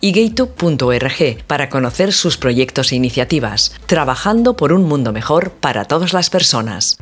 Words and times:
y 0.00 0.12
gaytube.org 0.12 1.44
para 1.46 1.68
conocer 1.68 2.12
sus 2.12 2.36
proyectos 2.36 2.92
e 2.92 2.96
iniciativas, 2.96 3.78
trabajando 3.86 4.56
por 4.56 4.72
un 4.72 4.84
mundo 4.84 5.12
mejor 5.12 5.50
para 5.50 5.84
todas 5.84 6.12
las 6.12 6.30
personas. 6.30 6.98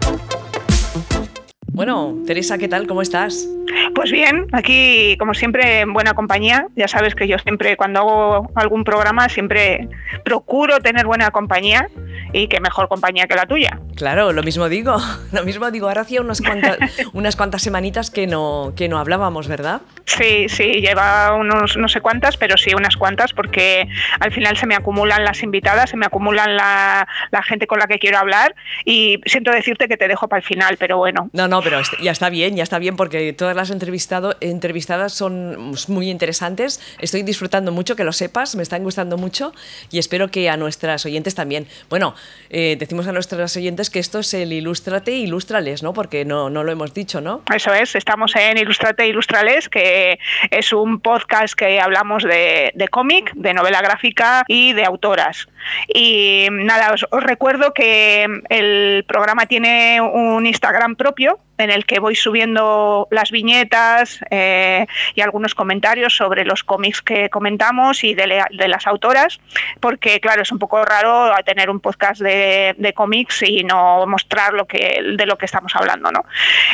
Bueno, 1.76 2.16
Teresa, 2.26 2.56
¿qué 2.56 2.68
tal? 2.68 2.86
¿Cómo 2.86 3.02
estás? 3.02 3.46
Pues 3.94 4.10
bien, 4.10 4.46
aquí 4.52 5.14
como 5.18 5.34
siempre 5.34 5.80
en 5.80 5.92
buena 5.92 6.14
compañía. 6.14 6.68
Ya 6.74 6.88
sabes 6.88 7.14
que 7.14 7.28
yo 7.28 7.38
siempre 7.38 7.76
cuando 7.76 8.00
hago 8.00 8.50
algún 8.54 8.82
programa 8.82 9.28
siempre 9.28 9.88
procuro 10.24 10.80
tener 10.80 11.06
buena 11.06 11.30
compañía 11.30 11.88
y 12.36 12.48
qué 12.48 12.60
mejor 12.60 12.88
compañía 12.88 13.26
que 13.26 13.34
la 13.34 13.46
tuya. 13.46 13.80
Claro, 13.94 14.32
lo 14.32 14.42
mismo 14.42 14.68
digo, 14.68 14.96
lo 15.32 15.44
mismo 15.44 15.70
digo. 15.70 15.88
Ahora 15.88 16.02
hacía 16.02 16.20
unas 16.20 16.42
cuantas, 16.42 16.78
unas 17.14 17.34
cuantas 17.34 17.62
semanitas 17.62 18.10
que 18.10 18.26
no, 18.26 18.74
que 18.76 18.88
no 18.88 18.98
hablábamos, 18.98 19.48
¿verdad? 19.48 19.80
Sí, 20.04 20.48
sí, 20.48 20.80
lleva 20.80 21.34
unos 21.34 21.76
no 21.76 21.88
sé 21.88 22.00
cuántas, 22.00 22.36
pero 22.36 22.56
sí 22.56 22.74
unas 22.74 22.96
cuantas 22.96 23.32
porque 23.32 23.88
al 24.20 24.32
final 24.32 24.56
se 24.56 24.66
me 24.66 24.74
acumulan 24.74 25.24
las 25.24 25.42
invitadas, 25.42 25.90
se 25.90 25.96
me 25.96 26.06
acumulan 26.06 26.56
la, 26.56 27.08
la 27.30 27.42
gente 27.42 27.66
con 27.66 27.78
la 27.78 27.86
que 27.86 27.98
quiero 27.98 28.18
hablar 28.18 28.54
y 28.84 29.18
siento 29.24 29.50
decirte 29.50 29.88
que 29.88 29.96
te 29.96 30.06
dejo 30.06 30.28
para 30.28 30.40
el 30.40 30.46
final, 30.46 30.76
pero 30.78 30.98
bueno. 30.98 31.30
No, 31.32 31.48
no, 31.48 31.62
pero 31.62 31.80
ya 32.02 32.12
está 32.12 32.28
bien, 32.28 32.54
ya 32.54 32.62
está 32.62 32.78
bien 32.78 32.96
porque 32.96 33.32
todas 33.32 33.56
las 33.56 33.70
entrevistado, 33.70 34.36
entrevistadas 34.40 35.12
son 35.12 35.74
muy 35.88 36.10
interesantes. 36.10 36.80
Estoy 36.98 37.22
disfrutando 37.22 37.72
mucho, 37.72 37.96
que 37.96 38.04
lo 38.04 38.12
sepas, 38.12 38.54
me 38.56 38.62
están 38.62 38.82
gustando 38.84 39.16
mucho 39.16 39.52
y 39.90 39.98
espero 39.98 40.28
que 40.28 40.50
a 40.50 40.56
nuestras 40.56 41.04
oyentes 41.06 41.34
también. 41.34 41.66
Bueno, 41.88 42.14
eh, 42.50 42.76
decimos 42.78 43.06
a 43.08 43.12
nuestras 43.12 43.56
oyentes 43.56 43.90
que 43.90 43.98
esto 43.98 44.20
es 44.20 44.34
el 44.34 44.52
Ilústrate 44.52 45.12
Ilústrales, 45.12 45.82
¿no? 45.82 45.92
Porque 45.92 46.24
no, 46.24 46.50
no 46.50 46.64
lo 46.64 46.72
hemos 46.72 46.94
dicho, 46.94 47.20
¿no? 47.20 47.42
Eso 47.54 47.72
es, 47.72 47.94
estamos 47.94 48.34
en 48.36 48.58
Ilústrate 48.58 49.06
Ilústrales, 49.06 49.68
que 49.68 50.18
es 50.50 50.72
un 50.72 51.00
podcast 51.00 51.54
que 51.54 51.80
hablamos 51.80 52.22
de 52.22 52.88
cómic, 52.90 53.32
de 53.34 53.54
novela 53.54 53.82
gráfica 53.82 54.44
y 54.48 54.72
de 54.72 54.84
autoras. 54.84 55.48
Y 55.92 56.48
nada, 56.50 56.92
os, 56.92 57.06
recuerdo 57.22 57.72
que 57.72 58.26
el 58.48 59.04
programa 59.06 59.46
tiene 59.46 60.00
un 60.00 60.46
Instagram 60.46 60.96
propio 60.96 61.38
en 61.58 61.70
el 61.70 61.86
que 61.86 61.98
voy 61.98 62.14
subiendo 62.14 63.08
las 63.10 63.30
viñetas 63.30 64.20
eh, 64.30 64.86
y 65.14 65.20
algunos 65.20 65.54
comentarios 65.54 66.16
sobre 66.16 66.44
los 66.44 66.64
cómics 66.64 67.02
que 67.02 67.30
comentamos 67.30 68.04
y 68.04 68.14
de, 68.14 68.26
las 68.26 68.86
autoras, 68.86 69.40
porque 69.80 70.20
claro, 70.20 70.42
es 70.42 70.52
un 70.52 70.58
poco 70.58 70.84
raro 70.84 71.32
tener 71.44 71.70
un 71.70 71.80
podcast 71.80 72.20
de, 72.20 72.92
cómics 72.94 73.42
y 73.42 73.64
no 73.64 74.06
mostrar 74.06 74.54
lo 74.54 74.66
que, 74.66 75.02
de 75.16 75.26
lo 75.26 75.36
que 75.36 75.46
estamos 75.46 75.74
hablando, 75.74 76.10
¿no? 76.10 76.24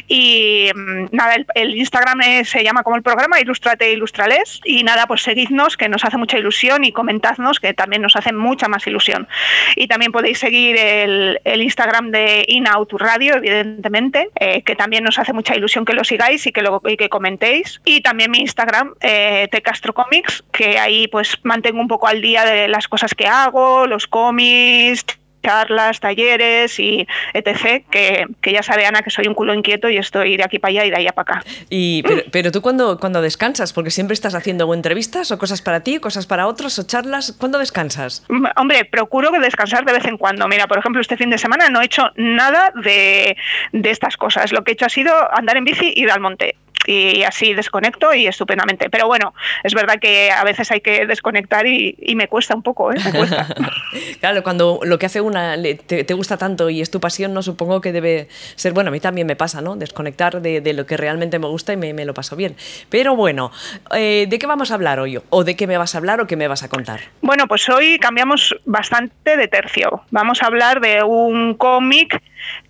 Y 0.09 0.71
mm, 0.75 1.07
nada, 1.13 1.37
el, 1.55 1.75
Instagram 1.77 2.45
se 2.45 2.63
llama 2.63 2.83
como 2.83 2.97
el 2.97 3.03
programa 3.03 3.41
Ilustrate 3.41 3.93
Ilustrales 3.93 4.61
y 4.65 4.85
nada, 4.85 5.07
pues 5.07 5.23
seguidnos 5.23 5.77
que 5.77 5.89
nos 5.89 6.05
hace 6.05 6.17
mucha 6.17 6.39
ilusión 6.39 6.85
y 6.85 6.93
comentadnos 6.93 7.61
que 7.61 7.75
también 7.75 8.03
nos 8.03 8.17
hace 8.17 8.33
mucha 8.33 8.69
más 8.69 8.87
ilusión. 8.87 9.29
Y 9.77 9.89
también 9.89 10.13
podéis 10.13 10.39
seguir 10.39 10.77
el, 10.77 11.41
Instagram 11.45 12.11
de 12.11 12.45
In-Out 12.49 12.93
Radio, 12.95 13.37
evidentemente, 13.37 14.31
eh, 14.39 14.63
que 14.63 14.72
también 14.77 15.05
nos 15.05 15.19
hace 15.19 15.33
mucha 15.33 15.57
ilusión 15.57 15.85
que 15.85 15.93
lo 15.93 16.05
sigáis 16.05 16.47
y 16.47 16.53
que, 16.53 16.63
lo, 16.63 16.81
y 16.87 16.97
que 16.97 17.09
comentéis. 17.09 17.81
Y 17.85 18.01
también 18.01 18.31
mi 18.31 18.39
Instagram, 18.39 18.95
eh, 19.01 19.49
Castro 19.63 19.95
Comics, 19.95 20.45
que 20.53 20.79
ahí 20.79 21.09
pues 21.09 21.39
mantengo 21.43 21.81
un 21.81 21.89
poco 21.89 22.09
al 22.09 22.21
día 22.21 22.45
de 22.45 22.69
las 22.69 22.89
cosas 22.89 23.15
que 23.15 23.27
hago, 23.27 23.87
los 23.87 24.07
cómics, 24.07 25.05
charlas, 25.43 26.01
talleres 26.01 26.79
y 26.79 27.07
etc. 27.35 27.85
Que, 27.91 28.27
que, 28.41 28.53
ya 28.53 28.63
sabe 28.63 28.87
Ana 28.87 29.03
que 29.03 29.11
soy 29.11 29.27
un 29.27 29.35
culo 29.35 29.55
inquieto 29.55 29.89
y 29.89 29.97
estoy 29.97 30.37
de 30.37 30.45
aquí 30.45 30.59
para 30.59 30.71
allá 30.71 30.87
y 30.87 30.91
de 30.91 30.97
allá 30.97 31.13
para 31.13 31.39
acá. 31.39 31.45
Y, 31.69 32.03
pero, 32.03 32.23
pero, 32.31 32.53
tú 32.53 32.63
cuando, 32.63 32.99
cuando 32.99 33.21
descansas, 33.23 33.73
porque 33.73 33.91
siempre 33.91 34.15
estás 34.15 34.35
haciendo 34.35 34.73
entrevistas 34.73 35.31
o 35.31 35.39
cosas 35.39 35.63
para 35.63 35.81
ti, 35.81 35.99
cosas 35.99 36.27
para 36.27 36.47
otros 36.47 36.79
o 36.79 36.85
charlas, 36.85 37.33
¿cuándo 37.39 37.59
descansas? 37.59 38.25
Mm, 38.29 38.47
hombre, 38.57 38.85
procuro 38.85 39.31
descansar 39.41 39.85
de 39.85 39.93
vez 39.93 40.05
en 40.05 40.17
cuando. 40.17 40.49
Mira, 40.49 40.67
por 40.67 40.79
ejemplo, 40.79 41.01
este 41.01 41.17
fin 41.17 41.31
de 41.31 41.39
semana 41.39 41.69
no 41.69 41.81
he 41.81 41.87
hecho 41.87 42.11
nada 42.17 42.73
de, 42.83 43.37
de 43.73 43.91
estas 43.91 44.17
cosas. 44.17 44.53
Lo 44.53 44.65
que 44.65 44.73
he 44.73 44.75
hecho 44.75 44.87
ha 44.87 44.91
sido 44.91 45.13
andar 45.37 45.57
en 45.57 45.65
bici 45.65 45.93
y 45.95 46.03
ir 46.03 46.11
al 46.11 46.21
monte 46.21 46.57
y 46.87 47.23
así 47.23 47.55
desconecto 47.55 48.13
y 48.15 48.27
estupendamente. 48.27 48.91
Pero 48.91 49.07
bueno, 49.07 49.35
es 49.63 49.75
verdad 49.75 49.99
que 50.01 50.31
a 50.31 50.45
veces 50.45 50.71
hay 50.71 50.81
que 50.81 51.07
desconectar 51.07 51.67
y, 51.67 51.97
me 52.15 52.29
cuesta 52.29 52.55
un 52.55 52.63
poco, 52.63 52.93
¿eh? 52.93 52.97
Me 53.05 53.13
cuesta. 53.13 53.49
claro, 54.21 54.43
cuando 54.43 54.81
lo 54.83 54.99
que 54.99 55.07
hace 55.07 55.21
una 55.21 55.57
te, 55.87 56.15
gusta 56.15 56.37
tanto 56.37 56.69
y 56.69 56.81
es 56.81 56.91
tu 56.91 57.01
pasión, 57.01 57.33
no 57.33 57.43
supongo 57.43 57.81
que 57.81 57.93
debe 57.93 58.29
ser, 58.55 58.73
bueno, 58.73 58.89
a 58.89 58.93
mí 58.93 59.01
también 59.01 59.27
me 59.27 59.35
pasa, 59.35 59.63
¿no? 59.63 59.77
Desconectar 59.77 60.43
de, 60.43 60.73
lo 60.73 60.87
que 60.87 60.97
realmente 60.97 61.39
me 61.39 61.47
gusta 61.47 61.73
y 61.73 61.77
me, 61.77 62.05
lo 62.05 62.15
paso 62.15 62.37
bien. 62.37 62.57
Pero 62.91 63.17
bueno, 63.17 63.51
eh, 63.95 64.27
¿de 64.29 64.39
qué 64.39 64.47
vamos 64.47 64.71
a 64.71 64.75
hablar 64.75 65.01
hoy? 65.01 65.19
¿O 65.31 65.45
de 65.45 65.57
qué 65.57 65.67
me 65.67 65.79
vas 65.79 65.95
a 65.95 65.99
hablar 65.99 66.21
o 66.21 66.27
qué 66.27 66.37
me 66.37 66.49
vas 66.49 66.63
a 66.63 66.69
contar? 66.69 67.01
Bueno, 67.23 67.47
pues 67.47 67.69
hoy 67.69 67.99
cambiamos 67.99 68.55
bastante 68.65 69.37
de 69.37 69.49
tercio. 69.49 70.03
Vamos 70.11 70.43
a 70.43 70.47
hablar 70.47 70.81
de 70.81 71.03
un 71.03 71.55
cómic 71.55 72.21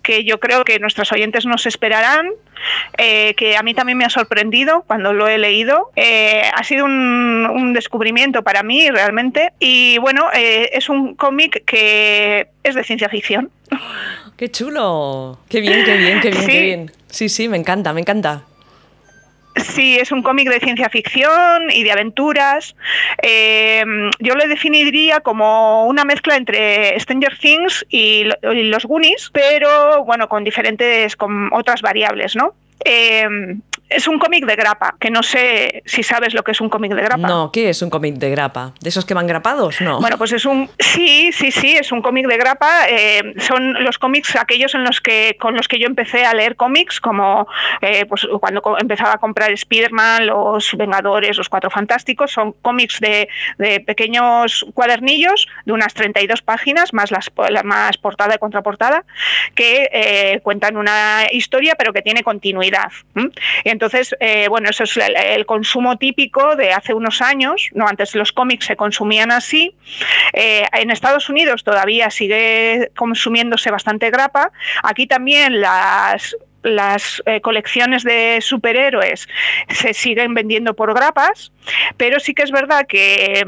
que 0.01 0.23
yo 0.23 0.39
creo 0.39 0.63
que 0.63 0.79
nuestros 0.79 1.11
oyentes 1.11 1.45
nos 1.45 1.65
esperarán, 1.65 2.29
eh, 2.97 3.33
que 3.35 3.57
a 3.57 3.63
mí 3.63 3.73
también 3.73 3.97
me 3.97 4.05
ha 4.05 4.09
sorprendido 4.09 4.83
cuando 4.87 5.13
lo 5.13 5.27
he 5.27 5.37
leído. 5.37 5.91
Eh, 5.95 6.43
ha 6.53 6.63
sido 6.63 6.85
un, 6.85 7.73
descubrimiento 7.73 8.43
para 8.43 8.61
mí 8.61 8.89
realmente. 8.89 9.53
Y 9.59 9.97
bueno, 9.97 10.29
eh, 10.33 10.69
es 10.73 10.89
un 10.89 11.15
cómic 11.15 11.63
que 11.65 12.47
es 12.63 12.75
de 12.75 12.83
ciencia 12.83 13.09
ficción. 13.09 13.49
¡Qué 14.37 14.49
chulo! 14.51 15.39
¡Qué 15.49 15.61
bien, 15.61 15.83
qué 15.85 15.97
bien, 15.97 16.21
qué 16.21 16.31
bien, 16.31 16.45
qué 16.45 16.61
bien! 16.61 16.91
Sí, 17.07 17.29
sí, 17.29 17.47
me 17.47 17.57
encanta, 17.57 17.93
me 17.93 18.01
encanta. 18.01 18.43
Sí, 19.55 19.97
es 19.99 20.11
un 20.11 20.23
cómic 20.23 20.49
de 20.49 20.59
ciencia 20.59 20.89
ficción 20.89 21.69
y 21.71 21.83
de 21.83 21.91
aventuras. 21.91 22.75
Eh, 23.21 23.83
yo 24.19 24.35
lo 24.35 24.47
definiría 24.47 25.19
como 25.19 25.85
una 25.85 26.05
mezcla 26.05 26.35
entre 26.35 26.99
Stranger 26.99 27.37
Things 27.37 27.85
y, 27.89 28.25
los 28.41 28.85
Goonies, 28.85 29.29
pero 29.31 30.03
bueno, 30.05 30.27
con 30.27 30.43
diferentes, 30.43 31.15
con 31.15 31.53
otras 31.53 31.81
variables, 31.81 32.35
¿no? 32.35 32.53
Eh, 32.83 33.27
es 33.93 34.07
un 34.07 34.19
cómic 34.19 34.45
de 34.45 34.55
grapa, 34.55 34.95
que 34.99 35.11
no 35.11 35.23
sé 35.23 35.83
si 35.85 36.03
sabes 36.03 36.33
lo 36.33 36.43
que 36.43 36.51
es 36.51 36.61
un 36.61 36.69
cómic 36.69 36.93
de 36.93 37.01
grapa. 37.01 37.27
No, 37.27 37.51
¿qué 37.51 37.69
es 37.69 37.81
un 37.81 37.89
cómic 37.89 38.15
de 38.15 38.29
grapa? 38.29 38.73
¿De 38.81 38.89
esos 38.89 39.05
que 39.05 39.13
van 39.13 39.27
grapados? 39.27 39.79
No. 39.81 39.99
Bueno, 39.99 40.17
pues 40.17 40.31
es 40.33 40.45
un. 40.45 40.69
Sí, 40.79 41.31
sí, 41.31 41.51
sí, 41.51 41.73
es 41.73 41.91
un 41.91 42.01
cómic 42.01 42.27
de 42.27 42.37
grapa. 42.37 42.87
Eh, 42.89 43.35
son 43.39 43.83
los 43.83 43.97
cómics 43.97 44.35
aquellos 44.35 44.75
en 44.75 44.83
los 44.83 45.01
que 45.01 45.37
con 45.39 45.55
los 45.55 45.67
que 45.67 45.79
yo 45.79 45.87
empecé 45.87 46.25
a 46.25 46.33
leer 46.33 46.55
cómics, 46.55 46.99
como 46.99 47.47
eh, 47.81 48.05
pues 48.05 48.27
cuando 48.39 48.61
empezaba 48.79 49.13
a 49.13 49.17
comprar 49.17 49.51
Spider-Man, 49.51 50.27
Los 50.27 50.75
Vengadores, 50.75 51.37
Los 51.37 51.49
Cuatro 51.49 51.69
Fantásticos. 51.69 52.31
Son 52.31 52.53
cómics 52.61 52.99
de, 52.99 53.27
pequeños 53.85 54.65
cuadernillos 54.73 55.47
de 55.65 55.73
unas 55.73 55.93
32 55.93 56.41
páginas, 56.41 56.93
más 56.93 57.11
las 57.11 57.31
más 57.63 57.97
portada 57.97 58.35
y 58.35 58.37
contraportada, 58.37 59.03
que 59.55 59.89
eh, 59.91 60.39
cuentan 60.43 60.77
una 60.77 61.23
historia, 61.31 61.75
pero 61.75 61.93
que 61.93 62.01
tiene 62.01 62.23
continuidad. 62.23 62.91
Entonces, 63.63 63.82
eh, 64.19 64.47
bueno, 64.49 64.69
eso 64.69 64.83
es 64.83 64.97
el, 64.97 65.45
consumo 65.45 65.97
típico 65.97 66.55
de 66.55 66.71
hace 66.71 66.93
unos 66.93 67.21
años, 67.21 67.69
no 67.73 67.87
antes 67.87 68.15
los 68.15 68.31
cómics 68.31 68.65
se 68.65 68.75
consumían 68.75 69.31
así. 69.31 69.75
Eh, 70.33 70.65
en 70.73 70.91
Estados 70.91 71.29
Unidos 71.29 71.63
todavía 71.63 72.09
sigue 72.09 72.91
consumiéndose 72.95 73.71
bastante 73.71 74.09
grapa. 74.09 74.51
Aquí 74.83 75.07
también 75.07 75.61
las 75.61 76.35
las 76.63 77.21
eh, 77.25 77.41
colecciones 77.41 78.03
de 78.03 78.39
superhéroes 78.41 79.27
se 79.69 79.93
siguen 79.93 80.33
vendiendo 80.33 80.73
por 80.73 80.93
grapas, 80.93 81.51
pero 81.97 82.19
sí 82.19 82.33
que 82.33 82.43
es 82.43 82.51
verdad 82.51 82.85
que 82.87 83.43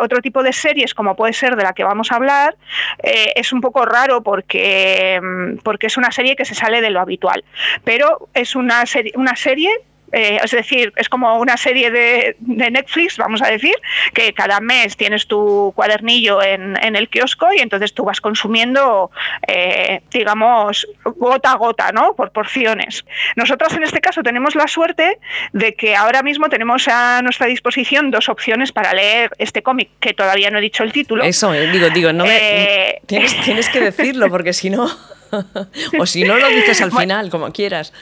otro 0.00 0.20
tipo 0.20 0.42
de 0.42 0.52
series, 0.52 0.94
como 0.94 1.16
puede 1.16 1.32
ser 1.32 1.56
de 1.56 1.62
la 1.62 1.72
que 1.72 1.84
vamos 1.84 2.12
a 2.12 2.16
hablar, 2.16 2.56
es 3.02 3.52
un 3.52 3.60
poco 3.60 3.84
raro 3.84 4.22
porque, 4.22 5.20
porque 5.62 5.86
es 5.86 5.96
una 5.96 6.10
serie 6.10 6.36
que 6.36 6.44
se 6.44 6.54
sale 6.54 6.80
de 6.80 6.90
lo 6.90 7.00
habitual. 7.00 7.44
Pero 7.84 8.28
es 8.34 8.54
una, 8.54 8.86
serie 8.86 9.12
una 9.16 9.36
serie 9.36 9.70
Eh, 10.12 10.38
es 10.42 10.50
decir, 10.50 10.92
es 10.96 11.08
como 11.08 11.38
una 11.38 11.56
serie 11.56 11.90
de, 11.90 12.36
Netflix, 12.40 13.16
vamos 13.16 13.42
a 13.42 13.48
decir, 13.48 13.74
que 14.14 14.32
cada 14.32 14.60
mes 14.60 14.96
tienes 14.96 15.26
tu 15.26 15.72
cuadernillo 15.74 16.42
en, 16.42 16.76
el 16.96 17.08
kiosco 17.08 17.52
y 17.52 17.58
entonces 17.58 17.92
tú 17.92 18.04
vas 18.04 18.20
consumiendo, 18.20 19.10
eh, 19.46 20.00
digamos, 20.10 20.86
gota 21.04 21.52
a 21.52 21.56
gota, 21.56 21.92
¿no? 21.92 22.14
Por 22.14 22.30
porciones. 22.30 23.04
Nosotras 23.34 23.72
en 23.74 23.82
este 23.82 24.00
caso 24.00 24.22
tenemos 24.22 24.54
la 24.54 24.68
suerte 24.68 25.18
de 25.52 25.74
que 25.74 25.96
ahora 25.96 26.22
mismo 26.22 26.48
tenemos 26.48 26.88
a 26.88 27.20
nuestra 27.22 27.46
disposición 27.46 28.10
dos 28.10 28.28
opciones 28.28 28.72
para 28.72 28.94
leer 28.94 29.30
este 29.38 29.62
cómic, 29.62 29.90
que 30.00 30.14
todavía 30.14 30.50
no 30.50 30.58
he 30.58 30.62
dicho 30.62 30.82
el 30.82 30.92
título. 30.92 31.24
Eso, 31.24 31.52
eh, 31.52 31.70
digo, 31.70 31.90
digo, 31.90 32.12
no 32.12 32.24
me, 32.24 33.00
tienes, 33.06 33.38
tienes 33.42 33.68
que 33.68 33.80
decirlo 33.80 34.30
porque 34.30 34.52
si 34.52 34.70
no... 34.70 34.88
o 35.98 36.06
si 36.06 36.22
no 36.22 36.36
lo 36.36 36.48
dices 36.48 36.80
al 36.80 36.92
final, 36.92 37.30
como 37.30 37.52
quieras. 37.52 37.92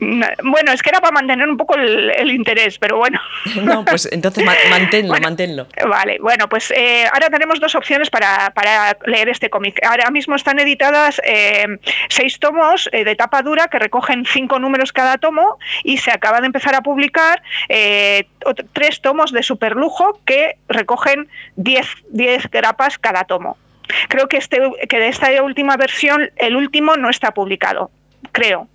Bueno, 0.00 0.72
es 0.72 0.82
que 0.82 0.90
era 0.90 1.00
para 1.00 1.12
mantener 1.12 1.48
un 1.48 1.56
poco 1.56 1.76
el, 1.76 2.30
interés, 2.30 2.78
pero 2.78 2.98
bueno. 2.98 3.20
No, 3.64 3.84
pues 3.84 4.08
entonces 4.10 4.44
manténlo, 4.68 5.14
manténlo. 5.22 5.66
Vale, 5.88 6.18
bueno, 6.20 6.48
pues 6.48 6.70
eh, 6.72 7.06
ahora 7.12 7.30
tenemos 7.30 7.60
dos 7.60 7.74
opciones 7.74 8.10
para, 8.10 8.52
leer 9.06 9.28
este 9.28 9.48
cómic. 9.50 9.80
Ahora 9.86 10.10
mismo 10.10 10.34
están 10.34 10.58
editadas 10.58 11.20
eh, 11.24 11.78
seis 12.08 12.38
tomos 12.38 12.88
eh, 12.92 13.04
de 13.04 13.14
tapa 13.14 13.42
dura 13.42 13.68
que 13.68 13.78
recogen 13.78 14.26
cinco 14.26 14.58
números 14.58 14.92
cada 14.92 15.18
tomo 15.18 15.58
y 15.84 15.98
se 15.98 16.10
acaba 16.10 16.40
de 16.40 16.46
empezar 16.46 16.74
a 16.74 16.82
publicar 16.82 17.42
tres 18.72 19.00
tomos 19.00 19.32
de 19.32 19.42
superlujo 19.42 20.20
que 20.26 20.56
recogen 20.68 21.28
diez, 21.56 21.86
diez 22.10 22.50
grapas 22.50 22.98
cada 22.98 23.24
tomo. 23.24 23.56
Creo 24.08 24.28
que, 24.28 24.38
este, 24.38 24.60
que 24.88 24.98
de 24.98 25.08
esta 25.08 25.30
última 25.42 25.76
versión, 25.76 26.30
el 26.36 26.56
último 26.56 26.96
no 26.96 27.10
está 27.10 27.32
publicado, 27.32 27.90
creo. 28.34 28.68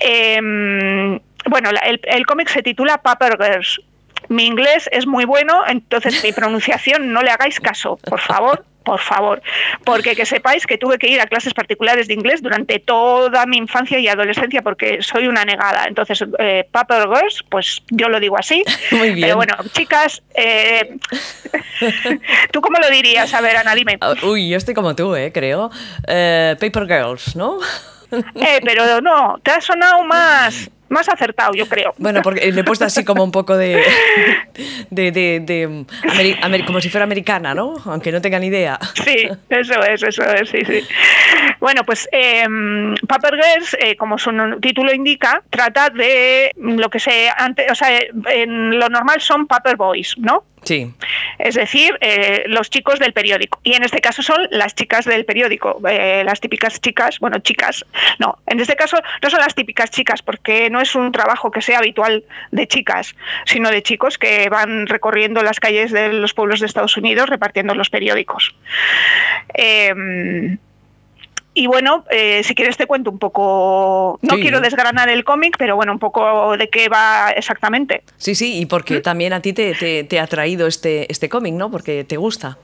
Em, 0.00 1.18
bueno, 1.44 1.70
el, 1.84 2.00
el 2.02 2.24
cómic 2.24 2.48
se 2.48 2.62
titula 2.62 3.02
Paper 3.02 3.36
Girls. 3.38 3.80
Mi 4.28 4.46
inglés 4.46 4.88
es 4.92 5.06
muy 5.06 5.24
bueno, 5.24 5.62
entonces 5.68 6.24
mi 6.24 6.32
pronunciación 6.32 7.12
no 7.12 7.22
le 7.22 7.30
hagáis 7.30 7.60
caso, 7.60 7.98
por 7.98 8.20
favor 8.20 8.64
por 8.86 9.00
favor, 9.00 9.42
porque 9.84 10.14
que 10.14 10.24
sepáis 10.24 10.64
que 10.64 10.78
tuve 10.78 10.96
que 10.96 11.08
ir 11.08 11.20
a 11.20 11.26
clases 11.26 11.52
particulares 11.52 12.06
de 12.06 12.14
inglés 12.14 12.40
durante 12.40 12.78
toda 12.78 13.44
mi 13.44 13.56
infancia 13.56 13.98
y 13.98 14.06
adolescencia 14.06 14.62
porque 14.62 15.02
soy 15.02 15.26
una 15.26 15.44
negada. 15.44 15.86
Entonces, 15.88 16.24
eh, 16.38 16.64
Paper 16.70 17.08
Girls, 17.08 17.44
pues 17.50 17.82
yo 17.90 18.08
lo 18.08 18.20
digo 18.20 18.38
así. 18.38 18.62
Muy 18.92 19.10
bien. 19.10 19.22
Pero 19.22 19.36
bueno, 19.36 19.54
chicas, 19.72 20.22
eh, 20.36 20.98
¿tú 22.52 22.60
cómo 22.60 22.78
lo 22.78 22.88
dirías? 22.88 23.34
A 23.34 23.40
ver, 23.40 23.56
Ana, 23.56 23.74
dime. 23.74 23.98
Ah, 24.00 24.14
uy, 24.22 24.48
yo 24.48 24.56
estoy 24.56 24.74
como 24.74 24.94
tú, 24.94 25.16
eh, 25.16 25.32
creo. 25.34 25.70
Eh, 26.06 26.54
Paper 26.60 26.86
Girls, 26.86 27.34
¿no? 27.34 27.58
Eh, 28.34 28.60
pero 28.64 29.00
no, 29.00 29.38
te 29.42 29.50
ha 29.50 29.60
sonado 29.60 30.04
más 30.04 30.70
más 30.88 31.08
acertado, 31.08 31.52
yo 31.54 31.68
creo. 31.68 31.94
Bueno, 31.98 32.22
porque 32.22 32.50
le 32.52 32.60
he 32.60 32.64
puesto 32.64 32.84
así 32.84 33.04
como 33.04 33.24
un 33.24 33.32
poco 33.32 33.56
de. 33.56 33.82
de, 34.90 35.10
de, 35.10 36.64
como 36.66 36.80
si 36.80 36.88
fuera 36.88 37.04
americana, 37.04 37.54
¿no? 37.54 37.74
Aunque 37.84 38.12
no 38.12 38.20
tenga 38.20 38.38
ni 38.38 38.46
idea. 38.46 38.78
Sí, 38.94 39.28
eso 39.48 39.82
es, 39.84 40.02
eso 40.02 40.22
es, 40.22 40.48
sí, 40.48 40.64
sí. 40.64 40.86
Bueno, 41.60 41.84
pues 41.84 42.08
eh, 42.12 42.46
Paper 43.06 43.34
Girls, 43.34 43.76
eh, 43.80 43.96
como 43.96 44.18
su 44.18 44.30
título 44.60 44.92
indica, 44.92 45.42
trata 45.50 45.90
de 45.90 46.52
lo 46.56 46.88
que 46.90 46.98
se. 46.98 47.28
Antes, 47.36 47.70
o 47.70 47.74
sea, 47.74 47.98
en 48.32 48.78
lo 48.78 48.88
normal 48.88 49.20
son 49.20 49.46
Paper 49.46 49.76
Boys, 49.76 50.14
¿no? 50.18 50.44
Sí. 50.66 50.92
Es 51.38 51.54
decir, 51.54 51.96
eh, 52.00 52.42
los 52.46 52.70
chicos 52.70 52.98
del 52.98 53.12
periódico. 53.12 53.60
Y 53.62 53.74
en 53.74 53.84
este 53.84 54.00
caso 54.00 54.22
son 54.22 54.48
las 54.50 54.74
chicas 54.74 55.04
del 55.04 55.24
periódico, 55.24 55.80
eh, 55.88 56.22
las 56.24 56.40
típicas 56.40 56.80
chicas, 56.80 57.20
bueno, 57.20 57.38
chicas, 57.38 57.84
no, 58.18 58.38
en 58.46 58.58
este 58.58 58.74
caso 58.74 58.98
no 59.22 59.30
son 59.30 59.40
las 59.40 59.54
típicas 59.54 59.90
chicas 59.90 60.22
porque 60.22 60.68
no 60.68 60.75
es 60.80 60.94
un 60.94 61.12
trabajo 61.12 61.50
que 61.50 61.62
sea 61.62 61.78
habitual 61.78 62.24
de 62.50 62.66
chicas, 62.66 63.14
sino 63.44 63.70
de 63.70 63.82
chicos 63.82 64.18
que 64.18 64.48
van 64.48 64.86
recorriendo 64.86 65.42
las 65.42 65.60
calles 65.60 65.92
de 65.92 66.12
los 66.12 66.34
pueblos 66.34 66.60
de 66.60 66.66
Estados 66.66 66.96
Unidos 66.96 67.28
repartiendo 67.28 67.74
los 67.74 67.90
periódicos. 67.90 68.54
Eh, 69.54 70.58
y 71.56 71.66
bueno, 71.66 72.04
eh, 72.10 72.42
si 72.44 72.54
quieres 72.54 72.76
te 72.76 72.86
cuento 72.86 73.10
un 73.10 73.18
poco, 73.18 74.18
no 74.20 74.34
quiero 74.34 74.60
desgranar 74.60 75.08
el 75.08 75.24
cómic, 75.24 75.56
pero 75.58 75.74
bueno, 75.74 75.90
un 75.90 75.98
poco 75.98 76.54
de 76.58 76.68
qué 76.68 76.90
va 76.90 77.30
exactamente. 77.30 78.02
Sí, 78.18 78.34
sí, 78.34 78.58
y 78.60 78.66
porque 78.66 78.98
¿Mm? 78.98 79.02
también 79.02 79.32
a 79.32 79.40
ti 79.40 79.54
te, 79.54 80.20
ha 80.20 80.26
traído 80.26 80.66
este, 80.66 81.10
este 81.10 81.30
cómic, 81.30 81.54
¿no? 81.54 81.70
Porque 81.70 82.04
te 82.04 82.18
gusta. 82.18 82.58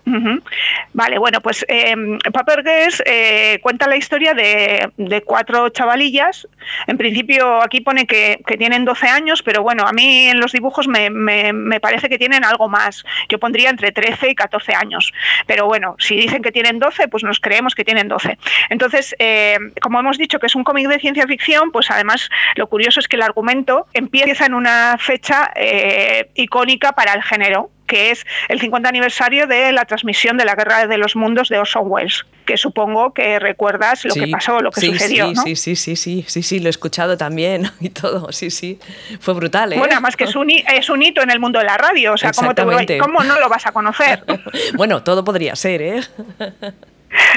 Vale, 0.92 1.18
bueno, 1.18 1.40
pues 1.40 1.64
eh, 1.68 1.94
Paper 2.30 2.62
Guess 2.62 3.02
eh, 3.06 3.60
cuenta 3.62 3.88
la 3.88 3.96
historia 3.96 4.34
de, 4.34 5.22
cuatro 5.24 5.70
chavalillas. 5.70 6.46
En 6.86 6.98
principio 6.98 7.62
aquí 7.62 7.80
pone 7.80 8.06
que, 8.06 8.42
tienen 8.58 8.84
12 8.84 9.08
años, 9.08 9.42
pero 9.42 9.62
bueno, 9.62 9.86
a 9.86 9.92
mí 9.92 10.26
en 10.26 10.38
los 10.38 10.52
dibujos 10.52 10.86
me, 10.86 11.08
me, 11.08 11.80
parece 11.80 12.10
que 12.10 12.18
tienen 12.18 12.44
algo 12.44 12.68
más. 12.68 13.04
Yo 13.30 13.38
pondría 13.38 13.70
entre 13.70 13.90
13 13.90 14.28
y 14.28 14.34
14 14.34 14.74
años. 14.74 15.14
Pero 15.46 15.64
bueno, 15.64 15.96
si 15.98 16.14
dicen 16.14 16.42
que 16.42 16.52
tienen 16.52 16.78
12, 16.78 17.08
pues 17.08 17.24
nos 17.24 17.40
creemos 17.40 17.74
que 17.74 17.84
tienen 17.84 18.08
12. 18.08 18.36
Entonces, 18.68 18.81
eh, 19.18 19.58
como 19.80 20.00
hemos 20.00 20.18
dicho 20.18 20.38
que 20.38 20.46
es 20.46 20.54
un 20.54 20.64
cómic 20.64 20.88
de 20.88 20.98
ciencia 20.98 21.26
ficción, 21.26 21.70
pues 21.72 21.90
además 21.90 22.28
lo 22.56 22.66
curioso 22.68 23.00
es 23.00 23.08
que 23.08 23.16
el 23.16 23.22
argumento 23.22 23.86
empieza 23.94 24.46
en 24.46 24.54
una 24.54 24.96
fecha 24.98 25.52
eh, 25.54 26.30
icónica 26.34 26.92
para 26.92 27.14
el 27.14 27.22
género, 27.22 27.70
que 27.86 28.10
es 28.10 28.24
el 28.48 28.60
50 28.60 28.88
aniversario 28.88 29.46
de 29.46 29.70
la 29.72 29.84
transmisión 29.84 30.38
de 30.38 30.44
la 30.44 30.54
Guerra 30.54 30.86
de 30.86 30.96
los 30.96 31.14
Mundos 31.14 31.48
de 31.48 31.58
Orson 31.58 31.82
Welles, 31.84 32.24
que 32.46 32.56
supongo 32.56 33.12
que 33.12 33.38
recuerdas 33.38 34.04
lo 34.04 34.14
que 34.14 34.28
pasó, 34.28 34.60
lo 34.60 34.70
que 34.70 34.80
sucedió. 34.80 35.34
Sí, 35.34 35.56
sí, 35.56 35.76
sí, 35.76 35.76
sí, 35.76 35.96
sí, 35.96 36.24
sí, 36.26 36.42
sí, 36.42 36.60
lo 36.60 36.68
he 36.68 36.70
escuchado 36.70 37.18
también 37.18 37.70
y 37.80 37.90
todo, 37.90 38.32
sí, 38.32 38.50
sí, 38.50 38.78
fue 39.20 39.34
brutal. 39.34 39.74
¿eh? 39.74 39.78
Bueno, 39.78 39.92
además 39.92 40.16
que 40.16 40.24
es 40.24 40.34
un, 40.34 40.50
es 40.50 40.88
un 40.88 41.02
hito 41.02 41.22
en 41.22 41.30
el 41.30 41.40
mundo 41.40 41.58
de 41.58 41.66
la 41.66 41.76
radio, 41.76 42.14
o 42.14 42.16
sea, 42.16 42.32
¿cómo, 42.32 42.52
¿cómo 42.54 43.24
no 43.24 43.38
lo 43.38 43.48
vas 43.48 43.66
a 43.66 43.72
conocer? 43.72 44.24
bueno, 44.74 45.02
todo 45.02 45.22
podría 45.22 45.54
ser, 45.54 45.82
¿eh? 45.82 46.00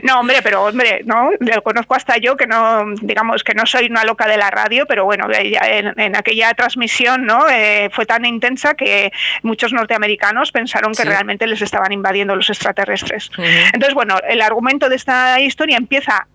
No, 0.04 0.20
hombre, 0.20 0.38
pero 0.44 0.64
hombre, 0.64 1.02
no, 1.06 1.32
lo 1.40 1.64
conozco 1.64 1.96
hasta 1.96 2.18
yo 2.18 2.38
que 2.38 2.48
no, 2.48 2.86
digamos 3.02 3.44
que 3.44 3.54
no 3.54 3.66
soy 3.66 3.88
una 3.88 4.04
loca 4.04 4.28
de 4.28 4.38
la 4.38 4.50
radio, 4.50 4.86
pero 4.86 5.06
bueno, 5.06 5.28
en, 5.32 6.16
aquella 6.16 6.54
transmisión, 6.54 7.26
¿no? 7.26 7.48
Eh, 7.50 7.90
fue 7.92 8.06
tan 8.06 8.26
intensa 8.26 8.76
que 8.76 9.12
muchos 9.44 9.74
norteamericanos 9.74 10.52
pensaron 10.52 10.94
que 10.94 11.04
realmente 11.04 11.48
les 11.48 11.62
estaban 11.62 11.92
invadiendo 11.92 12.36
los 12.36 12.50
extraterrestres. 12.50 13.32
Entonces, 13.74 13.94
bueno, 13.94 14.18
el 14.28 14.42
argumento 14.42 14.90
de 14.90 14.96
esta 14.96 15.40
historia 15.40 15.78
empieza 15.78 16.28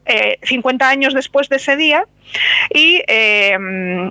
50 0.42 0.84
eh, 0.84 0.88
años 0.88 1.14
después 1.14 1.48
de 1.48 1.56
ese 1.56 1.76
día 1.76 2.04
y 2.74 3.02
eh, 3.06 4.10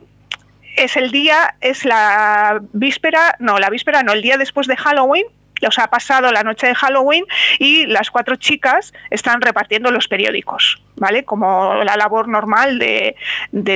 es 0.76 0.98
el 0.98 1.12
día, 1.12 1.56
es 1.62 1.86
la 1.86 2.60
víspera, 2.74 3.36
no, 3.40 3.60
la 3.60 3.70
víspera 3.70 4.04
no, 4.04 4.14
el 4.14 4.22
día 4.22 4.38
después 4.38 4.68
de 4.68 4.78
Halloween 4.78 5.26
los 5.62 5.80
ha 5.80 5.88
pasado 5.88 6.32
la 6.32 6.44
noche 6.44 6.68
de 6.68 6.76
Halloween 6.76 7.26
y 7.58 7.86
las 7.86 8.12
cuatro 8.12 8.36
chicas 8.36 8.94
están 9.10 9.42
repartiendo 9.42 9.92
los 9.92 10.08
periódicos, 10.08 10.82
¿vale? 10.96 11.24
Como 11.24 11.76
la 11.84 11.96
labor 11.98 12.28
normal 12.28 12.80
de, 12.80 13.16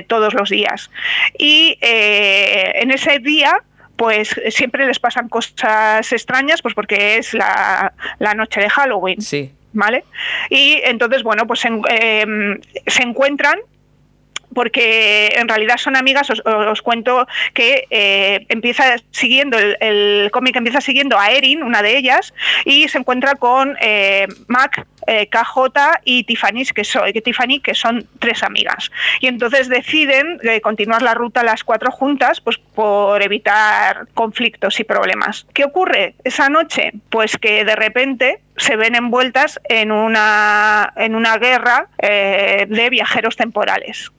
todos 0.08 0.34
los 0.34 0.50
días. 0.50 0.90
Y 1.38 1.78
eh, 1.82 2.74
en 2.76 2.92
ese 2.92 3.20
día 3.20 3.62
pues 3.96 4.36
siempre 4.50 4.86
les 4.86 5.00
pasan 5.00 5.30
cosas 5.30 6.12
extrañas, 6.12 6.62
pues 6.62 6.74
porque 6.74 7.18
es 7.18 7.34
la, 7.34 7.94
noche 8.36 8.62
de 8.62 8.70
Halloween. 8.70 9.22
Sí. 9.22 9.52
¿Vale? 9.76 10.04
Y 10.52 10.82
entonces, 10.84 11.24
bueno, 11.24 11.48
pues 11.48 11.66
em, 11.66 12.60
se 12.86 13.02
encuentran 13.02 13.58
porque 14.54 15.34
en 15.36 15.48
realidad 15.48 15.78
son 15.78 15.96
amigas, 15.96 16.30
os, 16.30 16.82
cuento 16.82 17.28
que 17.54 17.86
eh, 17.90 18.46
empieza 18.50 18.96
siguiendo, 19.12 19.58
el, 19.58 20.30
cómic 20.32 20.56
empieza 20.56 20.82
siguiendo 20.82 21.18
a 21.18 21.32
Erin, 21.32 21.64
una 21.64 21.82
de 21.82 21.98
ellas, 21.98 22.34
y 22.66 22.88
se 22.88 22.98
encuentra 22.98 23.36
con 23.36 23.76
eh, 23.82 24.28
Mac, 24.48 24.86
eh, 25.08 25.28
KJ 25.28 26.02
y 26.06 26.24
Tiffany 26.24 26.66
que, 26.74 26.84
que 27.14 27.22
Tiffany, 27.22 27.60
que 27.62 27.76
son 27.76 28.08
tres 28.20 28.44
amigas. 28.44 28.92
Y 29.20 29.28
entonces 29.28 29.68
deciden 29.68 30.40
continuar 30.62 31.02
la 31.02 31.14
ruta 31.14 31.44
las 31.44 31.64
cuatro 31.64 31.92
juntas, 31.92 32.40
pues 32.42 32.58
por 32.58 33.22
evitar 33.22 34.08
conflictos 34.14 34.80
y 34.80 34.84
problemas. 34.84 35.46
¿Qué 35.54 35.66
ocurre 35.66 36.16
esa 36.24 36.50
noche? 36.50 36.92
Pues 37.10 37.38
que 37.38 37.66
de 37.66 37.76
repente 37.76 38.40
se 38.58 38.76
ven 38.76 38.96
envueltas 38.96 39.60
en 39.70 39.92
una, 39.92 40.94
en 40.96 41.16
una 41.16 41.38
guerra 41.38 41.88
de 42.00 42.88
viajeros 42.90 43.36
temporales. 43.36 44.12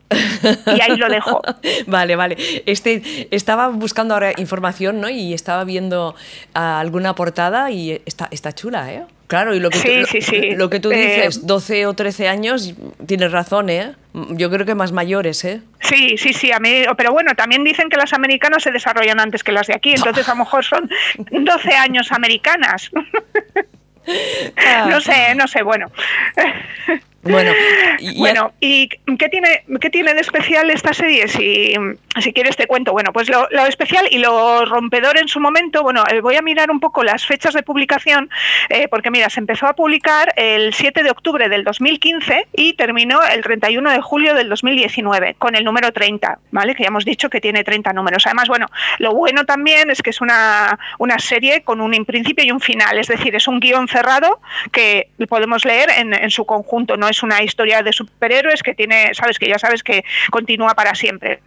Y 0.66 0.80
ahí 0.80 0.96
lo 0.96 1.08
dejo. 1.08 1.42
vale, 1.86 2.16
vale. 2.16 2.36
Este, 2.66 3.28
estaba 3.30 3.68
buscando 3.68 4.14
ahora 4.14 4.32
información, 4.36 5.00
¿no? 5.00 5.08
Y 5.08 5.34
estaba 5.34 5.64
viendo 5.64 6.14
ah, 6.54 6.80
alguna 6.80 7.14
portada 7.14 7.70
y 7.70 8.02
está, 8.06 8.28
está 8.30 8.52
chula, 8.52 8.92
¿eh? 8.92 9.04
Claro, 9.26 9.54
y 9.54 9.60
lo 9.60 9.70
que, 9.70 9.78
tú, 9.78 10.56
Lo, 10.56 10.68
que 10.68 10.80
tú 10.80 10.90
dices, 10.90 11.46
12 11.46 11.86
o 11.86 11.94
13 11.94 12.28
años, 12.28 12.74
tienes 13.06 13.32
razón, 13.32 13.70
¿eh? 13.70 13.92
Yo 14.12 14.50
creo 14.50 14.66
que 14.66 14.74
más 14.74 14.92
mayores, 14.92 15.44
¿eh? 15.46 15.62
Sí, 15.80 16.16
sí, 16.18 16.34
sí, 16.34 16.52
a 16.52 16.60
mí, 16.60 16.84
pero 16.96 17.10
bueno, 17.10 17.34
también 17.34 17.64
dicen 17.64 17.88
que 17.88 17.96
las 17.96 18.12
americanas 18.12 18.62
se 18.62 18.70
desarrollan 18.70 19.18
antes 19.20 19.42
que 19.42 19.50
las 19.50 19.66
de 19.66 19.74
aquí, 19.74 19.94
entonces 19.94 20.28
a 20.28 20.32
lo 20.32 20.40
mejor 20.40 20.62
son 20.62 20.90
12 21.30 21.74
años 21.74 22.12
americanas. 22.12 22.90
Ah. 24.56 24.87
no 24.88 25.00
sé, 25.00 25.34
no 25.34 25.46
sé, 25.49 25.62
bueno. 25.62 25.90
Bueno, 27.25 27.52
y, 27.99 28.19
bueno, 28.19 28.52
¿y 28.61 28.88
qué 28.88 29.28
tiene, 29.31 29.64
qué 29.81 29.88
tiene 29.88 30.14
de 30.14 30.21
especial 30.21 30.71
esta 30.71 30.93
serie? 30.93 31.26
Si, 31.28 31.75
si 32.21 32.33
quieres 32.33 32.57
te 32.57 32.66
cuento. 32.66 32.93
Bueno, 32.93 33.12
pues 33.12 33.28
lo, 33.31 33.49
especial 33.66 34.07
y 34.11 34.19
lo 34.19 34.64
rompedor 34.66 35.19
en 35.19 35.28
su 35.28 35.40
momento, 35.40 35.83
bueno, 35.83 36.04
eh, 36.11 36.21
voy 36.21 36.37
a 36.37 36.43
mirar 36.43 36.71
un 36.71 36.81
poco 36.81 37.02
las 37.02 37.26
fechas 37.26 37.54
de 37.54 37.62
publicación, 37.62 38.28
eh, 38.69 38.88
porque 38.88 39.11
mira, 39.11 39.31
se 39.31 39.40
empezó 39.40 39.66
a 39.66 39.73
publicar 39.73 40.35
el 40.37 40.75
7 40.75 41.02
de 41.02 41.11
octubre 41.11 41.49
del 41.49 41.64
2015 41.64 42.49
y 42.52 42.75
terminó 42.75 43.23
el 43.23 43.43
31 43.43 43.90
de 43.90 44.00
julio 44.00 44.35
del 44.35 44.49
2019 44.50 45.37
con 45.38 45.54
el 45.54 45.64
número 45.64 45.93
30, 45.93 46.38
¿vale? 46.50 46.75
Que 46.75 46.83
ya 46.83 46.88
hemos 46.88 47.07
dicho 47.07 47.31
que 47.31 47.40
tiene 47.40 47.64
30 47.64 47.93
números. 47.95 48.26
Además, 48.26 48.49
bueno, 48.49 48.66
lo 48.99 49.14
bueno 49.14 49.45
también 49.45 49.88
es 49.90 50.02
que 50.02 50.11
es 50.11 50.21
una, 50.21 50.78
una 50.99 51.19
serie 51.19 51.62
con 51.62 51.81
un 51.81 51.95
principio 52.04 52.45
y 52.45 52.50
un 52.50 52.61
final, 52.61 52.99
es 52.99 53.07
decir, 53.07 53.35
es 53.35 53.49
un 53.49 53.61
guion 53.61 53.88
cerrado 53.88 54.40
que 54.73 55.09
podemos 55.28 55.64
leer 55.64 55.88
en, 55.97 56.12
en 56.12 56.31
su 56.31 56.45
conjunto, 56.45 56.97
no 56.97 57.09
es 57.14 57.23
una 57.23 57.42
historia 57.42 57.83
de 57.83 57.92
superhéroes 57.92 58.62
que 58.62 58.75
tiene, 58.75 59.14
sabes 59.14 59.38
que 59.38 59.49
ya 59.49 59.59
sabes 59.59 59.83
que 59.83 60.04
continúa 60.30 60.75
para 60.75 60.94
siempre. 60.94 61.40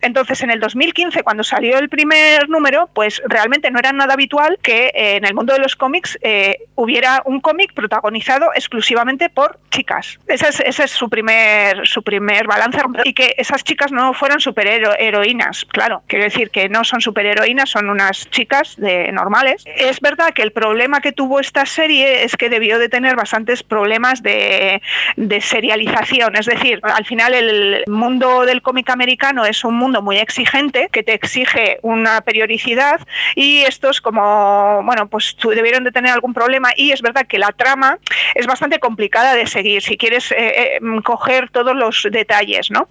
Entonces, 0.00 0.42
en 0.42 0.50
el 0.50 0.60
2015, 0.60 1.22
cuando 1.22 1.44
salió 1.44 1.78
el 1.78 1.88
primer 1.88 2.48
número, 2.48 2.88
pues 2.92 3.22
realmente 3.26 3.70
no 3.70 3.78
era 3.78 3.92
nada 3.92 4.14
habitual 4.14 4.58
que 4.62 4.86
eh, 4.86 5.16
en 5.16 5.24
el 5.24 5.34
mundo 5.34 5.52
de 5.52 5.60
los 5.60 5.76
cómics 5.76 6.18
eh, 6.22 6.58
hubiera 6.74 7.22
un 7.24 7.40
cómic 7.40 7.72
protagonizado 7.72 8.50
exclusivamente 8.54 9.30
por 9.30 9.58
chicas. 9.70 10.18
Ese 10.26 10.48
es, 10.48 10.60
ese 10.60 10.84
es 10.84 10.90
su 10.90 11.08
primer 11.08 11.86
su 11.86 12.02
primer 12.02 12.46
balance 12.46 12.78
y 13.04 13.14
que 13.14 13.34
esas 13.38 13.64
chicas 13.64 13.92
no 13.92 14.12
fueran 14.12 14.40
superheroínas, 14.40 15.64
claro, 15.66 16.02
quiero 16.06 16.24
decir 16.24 16.50
que 16.50 16.68
no 16.68 16.84
son 16.84 17.00
superheroínas, 17.00 17.70
son 17.70 17.88
unas 17.88 18.28
chicas 18.30 18.76
de 18.76 19.12
normales. 19.12 19.64
Es 19.76 20.00
verdad 20.00 20.32
que 20.34 20.42
el 20.42 20.52
problema 20.52 21.00
que 21.00 21.12
tuvo 21.12 21.40
esta 21.40 21.66
serie 21.66 22.24
es 22.24 22.36
que 22.36 22.48
debió 22.48 22.78
de 22.78 22.88
tener 22.88 23.16
bastantes 23.16 23.62
problemas 23.62 24.22
de, 24.22 24.82
de 25.16 25.40
serialización, 25.40 26.36
es 26.36 26.46
decir, 26.46 26.80
al 26.82 27.04
final 27.04 27.34
el 27.34 27.84
mundo 27.86 28.44
del 28.44 28.62
cómic 28.62 28.90
americano 28.90 29.21
es 29.46 29.64
un 29.64 29.76
mundo 29.76 30.02
muy 30.02 30.18
exigente 30.18 30.88
que 30.90 31.02
te 31.02 31.14
exige 31.14 31.78
una 31.82 32.20
periodicidad 32.22 33.00
y 33.36 33.62
estos 33.62 34.00
como, 34.00 34.82
bueno, 34.84 35.06
pues 35.06 35.36
debieron 35.54 35.84
de 35.84 35.92
tener 35.92 36.12
algún 36.12 36.34
problema 36.34 36.70
y 36.76 36.90
es 36.90 37.02
verdad 37.02 37.26
que 37.26 37.38
la 37.38 37.52
trama 37.52 37.98
es 38.34 38.46
bastante 38.46 38.80
complicada 38.80 39.34
de 39.34 39.46
seguir 39.46 39.80
si 39.82 39.96
quieres 39.96 40.32
eh, 40.32 40.36
eh, 40.76 40.80
coger 41.04 41.50
todos 41.50 41.76
los 41.76 42.06
detalles, 42.10 42.70
¿no? 42.70 42.88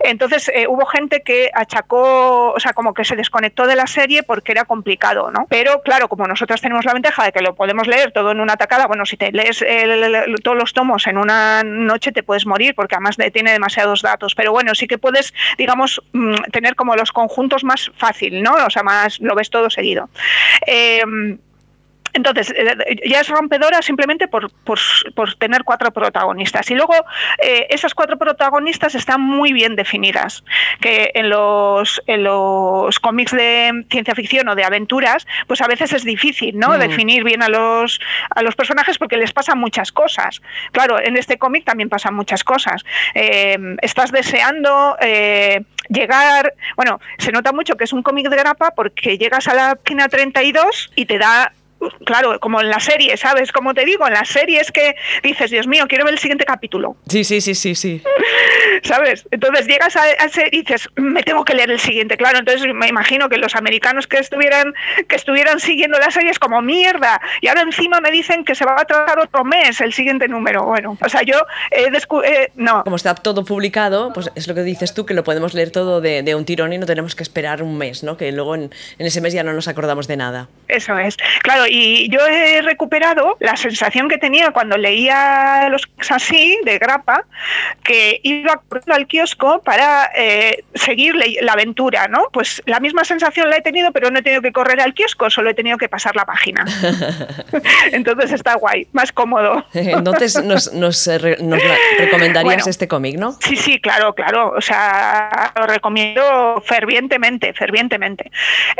Entonces 0.00 0.50
eh, 0.52 0.66
hubo 0.68 0.84
gente 0.86 1.22
que 1.22 1.50
achacó, 1.54 2.52
o 2.52 2.60
sea, 2.60 2.72
como 2.72 2.92
que 2.92 3.04
se 3.04 3.14
desconectó 3.14 3.66
de 3.66 3.76
la 3.76 3.86
serie 3.86 4.24
porque 4.24 4.52
era 4.52 4.64
complicado, 4.64 5.30
¿no? 5.30 5.46
Pero 5.48 5.82
claro, 5.82 6.08
como 6.08 6.26
nosotros 6.26 6.60
tenemos 6.60 6.84
la 6.84 6.94
ventaja 6.94 7.24
de 7.24 7.32
que 7.32 7.40
lo 7.40 7.54
podemos 7.54 7.86
leer 7.86 8.10
todo 8.10 8.32
en 8.32 8.40
una 8.40 8.56
tacada, 8.56 8.86
bueno, 8.86 9.06
si 9.06 9.16
te 9.16 9.30
lees 9.30 9.64
todos 10.42 10.56
los 10.56 10.72
tomos 10.72 11.06
en 11.06 11.18
una 11.18 11.62
noche 11.62 12.10
te 12.10 12.22
puedes 12.22 12.46
morir 12.46 12.74
porque 12.74 12.96
además 12.96 13.16
tiene 13.32 13.52
demasiados 13.52 14.02
datos, 14.02 14.34
pero 14.34 14.50
bueno, 14.52 14.74
sí 14.74 14.86
que 14.88 14.98
puedes, 14.98 15.34
digamos, 15.58 16.00
mm, 16.12 16.34
tener 16.52 16.76
como 16.76 16.96
los 16.96 17.12
conjuntos 17.12 17.64
más 17.64 17.90
fácil, 17.96 18.42
¿no? 18.42 18.54
O 18.66 18.70
sea, 18.70 18.82
más 18.82 19.20
lo 19.20 19.34
ves 19.34 19.50
todo 19.50 19.68
seguido. 19.68 20.08
Eh, 20.66 21.02
entonces, 22.18 22.52
eh, 22.54 23.00
ya 23.08 23.20
es 23.20 23.28
rompedora 23.28 23.80
simplemente 23.80 24.28
por, 24.28 24.50
tener 25.38 25.64
cuatro 25.64 25.92
protagonistas. 25.92 26.70
Y 26.70 26.74
luego, 26.74 26.94
eh, 27.42 27.66
esas 27.70 27.94
cuatro 27.94 28.18
protagonistas 28.18 28.94
están 28.94 29.20
muy 29.20 29.52
bien 29.52 29.76
definidas, 29.76 30.44
que 30.80 31.12
en 31.14 31.30
los, 31.30 32.02
en 32.06 32.24
los 32.24 32.98
cómics 32.98 33.32
de 33.32 33.84
ciencia 33.90 34.14
ficción 34.14 34.48
o 34.48 34.54
de 34.54 34.64
aventuras, 34.64 35.26
pues 35.46 35.60
a 35.62 35.66
veces 35.66 35.92
es 35.92 36.04
difícil, 36.04 36.58
¿no? 36.58 36.70
Mm. 36.70 36.78
Definir 36.78 37.24
bien 37.24 37.42
a 37.42 37.48
los, 37.48 38.00
a 38.30 38.42
los 38.42 38.54
personajes 38.56 38.98
porque 38.98 39.16
les 39.16 39.32
pasan 39.32 39.58
muchas 39.58 39.92
cosas. 39.92 40.42
Claro, 40.72 41.00
en 41.00 41.16
este 41.16 41.38
cómic 41.38 41.64
también 41.64 41.88
pasan 41.88 42.14
muchas 42.14 42.42
cosas. 42.44 42.84
Eh, 43.14 43.76
estás 43.80 44.10
deseando 44.10 44.96
llegar, 45.88 46.52
bueno, 46.76 47.00
se 47.18 47.32
nota 47.32 47.52
mucho 47.52 47.76
que 47.76 47.84
es 47.84 47.92
un 47.92 48.02
cómic 48.02 48.28
de 48.28 48.36
grapa 48.36 48.72
porque 48.72 49.16
llegas 49.16 49.48
a 49.48 49.54
la 49.54 49.74
página 49.76 50.08
32 50.08 50.90
y 50.96 51.06
te 51.06 51.18
da 51.18 51.52
claro, 52.04 52.38
como 52.40 52.60
en 52.60 52.68
la 52.68 52.80
serie, 52.80 53.16
¿sabes? 53.16 53.52
Como 53.52 53.74
te 53.74 53.84
digo, 53.84 54.06
en 54.06 54.14
la 54.14 54.24
serie 54.24 54.60
es 54.60 54.72
que 54.72 54.96
dices, 55.22 55.50
Dios 55.50 55.66
mío, 55.66 55.86
quiero 55.88 56.04
ver 56.04 56.14
el 56.14 56.18
siguiente 56.18 56.44
capítulo. 56.44 56.96
Sí, 57.08 57.24
sí, 57.24 57.40
sí, 57.40 57.54
sí, 57.54 57.74
sí. 57.74 58.02
¿Sabes? 58.82 59.26
Entonces 59.30 59.66
llegas 59.66 59.96
a, 59.96 60.10
ese 60.10 60.48
y 60.52 60.62
dices, 60.62 60.88
me 60.96 61.22
tengo 61.22 61.44
que 61.44 61.54
leer 61.54 61.70
el 61.70 61.80
siguiente. 61.80 62.16
Claro, 62.16 62.38
entonces 62.38 62.72
me 62.74 62.88
imagino 62.88 63.28
que 63.28 63.38
los 63.38 63.54
americanos 63.56 64.06
que 64.06 64.18
estuvieran, 64.18 64.74
que 65.08 65.16
estuvieran 65.16 65.60
siguiendo 65.60 65.98
la 65.98 66.10
serie 66.10 66.30
es 66.30 66.38
como 66.38 66.62
mierda. 66.62 67.20
Y 67.40 67.48
ahora 67.48 67.62
encima 67.62 68.00
me 68.00 68.10
dicen 68.10 68.44
que 68.44 68.54
se 68.54 68.64
va 68.64 68.80
a 68.80 68.84
tratar 68.84 69.18
otro 69.18 69.44
mes 69.44 69.80
el 69.80 69.92
siguiente 69.92 70.28
número. 70.28 70.64
Bueno, 70.64 70.96
o 71.00 71.08
sea, 71.08 71.22
yo 71.22 71.36
he 71.70 71.88
eh, 72.24 72.52
no. 72.54 72.84
Como 72.84 72.96
está 72.96 73.14
todo 73.14 73.44
publicado, 73.44 74.12
pues 74.12 74.30
es 74.34 74.46
lo 74.46 74.54
que 74.54 74.62
dices 74.62 74.94
tú, 74.94 75.06
que 75.06 75.14
lo 75.14 75.24
podemos 75.24 75.54
leer 75.54 75.70
todo 75.70 76.00
de, 76.00 76.34
un 76.34 76.44
tirón 76.44 76.72
y 76.72 76.78
no 76.78 76.86
tenemos 76.86 77.14
que 77.14 77.22
esperar 77.22 77.62
un 77.62 77.76
mes, 77.76 78.02
¿no? 78.02 78.16
Que 78.16 78.30
luego 78.32 78.54
en, 78.54 78.70
en 78.98 79.06
ese 79.06 79.20
mes 79.20 79.32
ya 79.32 79.42
no 79.42 79.52
nos 79.52 79.68
acordamos 79.68 80.06
de 80.06 80.16
nada. 80.16 80.48
Eso 80.68 80.96
es. 80.98 81.16
Claro, 81.42 81.66
y 81.68 82.08
yo 82.10 82.26
he 82.26 82.62
recuperado 82.62 83.36
la 83.40 83.56
sensación 83.56 84.08
que 84.08 84.18
tenía 84.18 84.50
cuando 84.50 84.76
leía 84.76 85.68
los 85.70 85.82
así, 86.10 86.58
de 86.64 86.78
grapa, 86.78 87.24
que 87.82 88.20
iba 88.22 88.60
al 88.88 89.06
kiosco 89.06 89.62
para 89.62 90.10
eh, 90.14 90.64
seguir 90.74 91.14
la 91.16 91.52
aventura, 91.52 92.08
¿no? 92.08 92.28
Pues 92.32 92.62
la 92.66 92.80
misma 92.80 93.04
sensación 93.04 93.50
la 93.50 93.56
he 93.56 93.62
tenido, 93.62 93.92
pero 93.92 94.10
no 94.10 94.18
he 94.18 94.22
tenido 94.22 94.42
que 94.42 94.52
correr 94.52 94.80
al 94.80 94.94
kiosco, 94.94 95.30
solo 95.30 95.50
he 95.50 95.54
tenido 95.54 95.78
que 95.78 95.88
pasar 95.88 96.16
la 96.16 96.24
página. 96.24 96.64
Entonces 97.92 98.32
está 98.32 98.54
guay, 98.54 98.86
más 98.92 99.12
cómodo. 99.12 99.64
Entonces 99.74 100.42
nos, 100.42 100.72
nos, 100.72 101.06
eh, 101.06 101.18
recomendarías 101.98 102.66
este 102.66 102.88
cómic, 102.88 103.18
¿no? 103.18 103.32
Sí, 103.40 103.56
sí, 103.56 103.80
claro, 103.80 104.14
claro. 104.14 104.52
O 104.56 104.60
sea, 104.60 105.52
lo 105.56 105.66
recomiendo 105.66 106.62
fervientemente, 106.64 107.52
fervientemente. 107.52 108.30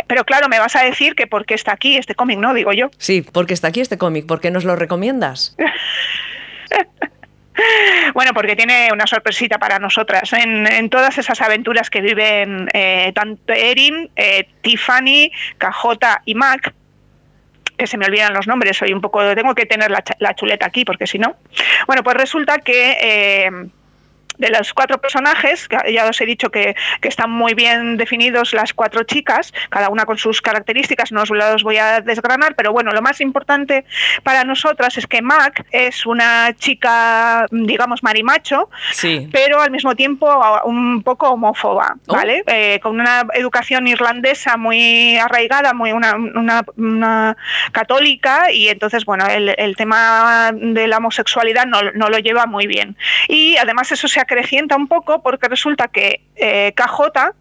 Pero 0.06 0.24
claro, 0.24 0.48
me 0.48 0.58
vas 0.58 0.76
a 0.76 0.82
decir 0.82 1.14
que 1.14 1.26
porque 1.26 1.54
está 1.54 1.72
aquí 1.72 1.96
este 1.96 2.14
cómic, 2.14 2.38
¿no? 2.38 2.54
Digo 2.54 2.72
yo. 2.78 2.90
Sí, 2.98 3.22
porque 3.22 3.54
está 3.54 3.68
aquí 3.68 3.80
este 3.80 3.98
cómic. 3.98 4.26
¿Por 4.26 4.40
qué 4.40 4.50
nos 4.50 4.64
lo 4.64 4.76
recomiendas? 4.76 5.56
Bueno, 8.14 8.32
porque 8.34 8.56
tiene 8.56 8.88
una 8.92 9.06
sorpresita 9.06 9.58
para 9.58 9.78
nosotras. 9.78 10.32
En, 10.32 10.90
todas 10.90 11.18
esas 11.18 11.40
aventuras 11.40 11.90
que 11.90 12.00
viven 12.00 12.68
eh, 12.72 13.12
tanto 13.14 13.52
Erin, 13.52 14.10
eh, 14.16 14.48
Tiffany, 14.62 15.30
KJ 15.58 16.22
y 16.24 16.34
Mac, 16.34 16.72
que 17.76 17.86
se 17.86 17.96
me 17.96 18.06
olvidan 18.06 18.32
los 18.32 18.46
nombres, 18.46 18.76
soy 18.76 18.92
un 18.92 19.00
poco, 19.00 19.34
tengo 19.34 19.54
que 19.54 19.66
tener 19.66 19.90
la, 19.90 20.34
chuleta 20.34 20.66
aquí 20.66 20.84
porque 20.84 21.06
si 21.06 21.18
no. 21.18 21.36
Bueno, 21.86 22.02
pues 22.02 22.16
resulta 22.16 22.58
que 22.58 22.96
eh, 23.00 23.50
de 24.38 24.50
los 24.50 24.72
cuatro 24.72 24.98
personajes, 24.98 25.68
ya 25.92 26.06
os 26.06 26.20
he 26.20 26.26
dicho 26.26 26.50
que, 26.50 26.74
están 27.02 27.30
muy 27.30 27.54
bien 27.54 27.96
definidos 27.96 28.52
las 28.52 28.74
cuatro 28.74 29.02
chicas, 29.02 29.54
cada 29.70 29.88
una 29.88 30.04
con 30.04 30.18
sus 30.18 30.42
características, 30.42 31.10
no 31.10 31.22
os 31.22 31.30
los 31.30 31.62
voy 31.62 31.78
a 31.78 32.02
desgranar, 32.02 32.54
pero 32.54 32.70
bueno, 32.70 32.92
lo 32.92 33.00
más 33.00 33.22
importante 33.22 33.86
para 34.22 34.44
nosotras 34.44 34.98
es 34.98 35.06
que 35.06 35.22
Mac 35.22 35.64
es 35.70 36.04
una 36.04 36.54
chica, 36.54 37.46
digamos, 37.50 38.02
marimacho, 38.02 38.68
pero 39.32 39.62
al 39.62 39.70
mismo 39.70 39.96
tiempo 39.96 40.28
un 40.64 41.02
poco 41.02 41.30
homófoba, 41.30 41.96
oh. 42.06 42.14
¿vale? 42.14 42.42
Eh, 42.46 42.78
con 42.82 43.00
una 43.00 43.26
educación 43.32 43.88
irlandesa 43.88 44.56
muy 44.56 45.16
arraigada, 45.16 45.72
muy 45.72 45.92
una, 45.92 46.14
una, 46.76 47.36
católica, 47.72 48.52
y 48.52 48.68
entonces, 48.68 49.04
bueno, 49.04 49.26
el, 49.26 49.76
tema 49.76 50.50
de 50.52 50.88
la 50.88 50.98
homosexualidad 50.98 51.66
no, 51.66 51.82
no, 51.94 52.08
lo 52.08 52.18
lleva 52.18 52.46
muy 52.46 52.66
bien. 52.66 52.96
Y 53.28 53.56
además 53.56 53.92
eso 53.92 54.08
se 54.08 54.20
ha 54.20 54.24
acrecienta 54.28 54.76
un 54.76 54.88
poco 54.88 55.22
porque 55.22 55.48
resulta 55.48 55.88
que 55.88 56.20
eh, 56.36 56.72
KJ 56.76 57.32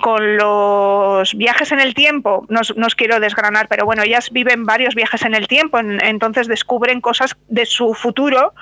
con 0.00 0.36
los 0.36 1.34
viajes 1.34 1.72
en 1.72 1.80
el 1.80 1.94
tiempo, 1.94 2.44
no, 2.50 2.60
os 2.60 2.94
quiero 2.94 3.18
desgranar, 3.18 3.66
pero 3.68 3.86
bueno, 3.86 4.02
ellas 4.02 4.30
viven 4.30 4.66
varios 4.66 4.94
viajes 4.94 5.22
en 5.22 5.34
el 5.34 5.48
tiempo, 5.48 5.78
entonces 5.78 6.48
descubren 6.48 7.00
cosas 7.00 7.34
de 7.48 7.64
su 7.64 7.94
futuro 7.94 8.52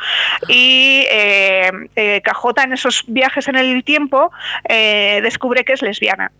y 0.49 1.05
eh, 1.11 1.73
eh 1.97 2.23
KJ 2.23 2.63
en 2.63 2.73
esos 2.73 3.05
viajes 3.09 3.49
en 3.49 3.57
el 3.57 3.83
tiempo 3.83 4.31
eh, 4.69 5.21
descubre 5.23 5.65
que 5.65 5.73
es 5.73 5.83
lesbiana 5.83 6.31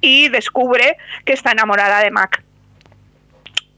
y 0.00 0.28
descubre 0.28 0.96
que 1.24 1.32
está 1.32 1.50
enamorada 1.52 2.00
de 2.00 2.10
Mac. 2.10 2.44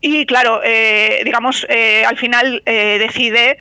Y 0.02 0.24
claro, 0.24 0.60
eh, 0.64 1.20
digamos, 1.24 1.66
eh, 1.68 2.04
al 2.06 2.16
final 2.16 2.62
eh, 2.64 2.98
decide 2.98 3.58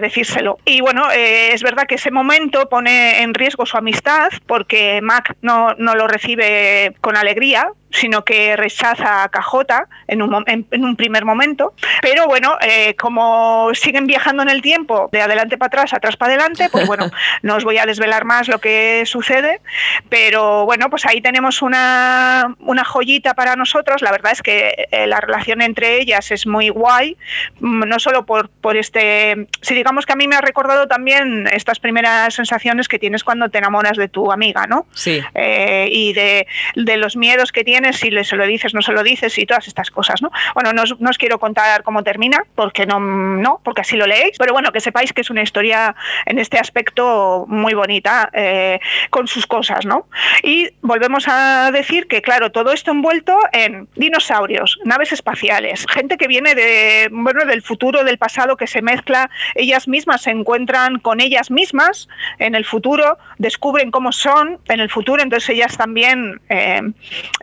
decírselo. 0.00 0.58
Y 0.64 0.80
bueno, 0.80 1.10
es 1.10 1.62
verdad 1.62 1.86
que 1.86 1.94
ese 1.94 2.10
momento 2.10 2.68
pone 2.68 3.22
en 3.22 3.34
riesgo 3.34 3.64
su 3.66 3.76
amistad 3.76 4.28
porque 4.46 5.00
Mac 5.02 5.36
no, 5.40 5.74
no 5.78 5.94
lo 5.94 6.06
recibe 6.06 6.94
con 7.00 7.16
alegría, 7.16 7.72
sino 7.90 8.24
que 8.24 8.56
rechaza 8.56 9.22
a 9.22 9.28
Cajota 9.28 9.88
en 10.06 10.22
un, 10.22 10.44
en, 10.46 10.66
un 10.84 10.96
primer 10.96 11.24
momento. 11.24 11.74
Pero 12.02 12.26
bueno, 12.26 12.56
eh, 12.60 12.94
como 12.96 13.70
siguen 13.74 14.06
viajando 14.06 14.42
en 14.42 14.50
el 14.50 14.62
tiempo, 14.62 15.08
de 15.12 15.22
adelante 15.22 15.56
para 15.56 15.68
atrás, 15.68 15.94
atrás 15.94 16.16
para 16.16 16.34
adelante, 16.34 16.68
pues 16.70 16.86
bueno, 16.86 17.10
no 17.42 17.56
os 17.56 17.64
voy 17.64 17.78
a 17.78 17.86
desvelar 17.86 18.24
más 18.24 18.48
lo 18.48 18.60
que 18.60 19.04
sucede, 19.06 19.60
pero 20.08 20.64
bueno, 20.64 20.90
pues 20.90 21.06
ahí 21.06 21.20
tenemos 21.20 21.62
una, 21.62 22.54
una 22.60 22.84
joyita 22.84 23.34
para 23.34 23.56
nosotros. 23.56 24.02
La 24.02 24.10
verdad 24.10 24.32
es 24.32 24.42
que 24.42 24.88
eh, 24.90 25.06
la 25.06 25.20
relación 25.20 25.62
entre 25.62 26.00
ellas 26.00 26.30
es 26.30 26.46
muy 26.46 26.68
guay, 26.68 27.16
mm, 27.60 27.88
no 27.88 27.98
solo 27.98 28.26
por, 28.26 28.48
por 28.48 28.76
este, 28.76 29.48
si 29.62 29.74
digamos 29.74 30.04
que 30.06 30.12
a 30.12 30.16
mí 30.16 30.28
me 30.28 30.36
ha 30.36 30.40
recordado 30.40 30.88
también 30.88 31.48
estas 31.50 31.78
primeras 31.78 32.34
sensaciones 32.34 32.88
que 32.88 32.98
tienes 32.98 33.24
cuando 33.24 33.48
te 33.48 33.58
enamoras 33.58 33.96
de 33.96 34.08
tu 34.08 34.30
amiga, 34.30 34.66
¿no? 34.66 34.86
Sí. 34.92 35.20
Eh, 35.34 35.88
y 35.90 36.12
de, 36.12 36.46
de 36.74 36.96
los 36.96 37.16
miedos 37.16 37.52
que 37.52 37.64
tienes 37.64 37.77
si 37.92 38.10
le, 38.10 38.24
se 38.24 38.36
lo 38.36 38.46
dices, 38.46 38.74
no 38.74 38.82
se 38.82 38.92
lo 38.92 39.02
dices 39.02 39.36
y 39.38 39.46
todas 39.46 39.66
estas 39.66 39.90
cosas, 39.90 40.22
¿no? 40.22 40.30
Bueno, 40.54 40.72
no 40.72 40.82
os, 40.82 41.00
no 41.00 41.10
os 41.10 41.18
quiero 41.18 41.38
contar 41.38 41.82
cómo 41.82 42.02
termina, 42.02 42.44
porque 42.54 42.86
no, 42.86 43.00
no, 43.00 43.60
porque 43.64 43.82
así 43.82 43.96
lo 43.96 44.06
leéis, 44.06 44.36
pero 44.38 44.52
bueno, 44.52 44.72
que 44.72 44.80
sepáis 44.80 45.12
que 45.12 45.20
es 45.20 45.30
una 45.30 45.42
historia 45.42 45.94
en 46.26 46.38
este 46.38 46.58
aspecto 46.58 47.44
muy 47.48 47.74
bonita, 47.74 48.30
eh, 48.32 48.80
con 49.10 49.26
sus 49.26 49.46
cosas, 49.46 49.84
¿no? 49.84 50.06
Y 50.42 50.68
volvemos 50.82 51.26
a 51.28 51.70
decir 51.72 52.06
que, 52.06 52.22
claro, 52.22 52.50
todo 52.50 52.72
esto 52.72 52.90
envuelto 52.90 53.38
en 53.52 53.88
dinosaurios, 53.96 54.78
naves 54.84 55.12
espaciales, 55.12 55.86
gente 55.90 56.16
que 56.16 56.28
viene 56.28 56.54
de, 56.54 57.08
bueno, 57.10 57.44
del 57.44 57.62
futuro, 57.62 58.04
del 58.04 58.18
pasado, 58.18 58.56
que 58.56 58.66
se 58.66 58.82
mezcla, 58.82 59.30
ellas 59.54 59.88
mismas 59.88 60.22
se 60.22 60.30
encuentran 60.30 60.98
con 60.98 61.20
ellas 61.20 61.50
mismas 61.50 62.08
en 62.38 62.54
el 62.54 62.64
futuro, 62.64 63.18
descubren 63.38 63.90
cómo 63.90 64.12
son 64.12 64.58
en 64.68 64.80
el 64.80 64.90
futuro, 64.90 65.22
entonces 65.22 65.50
ellas 65.50 65.76
también, 65.76 66.40
eh, 66.48 66.82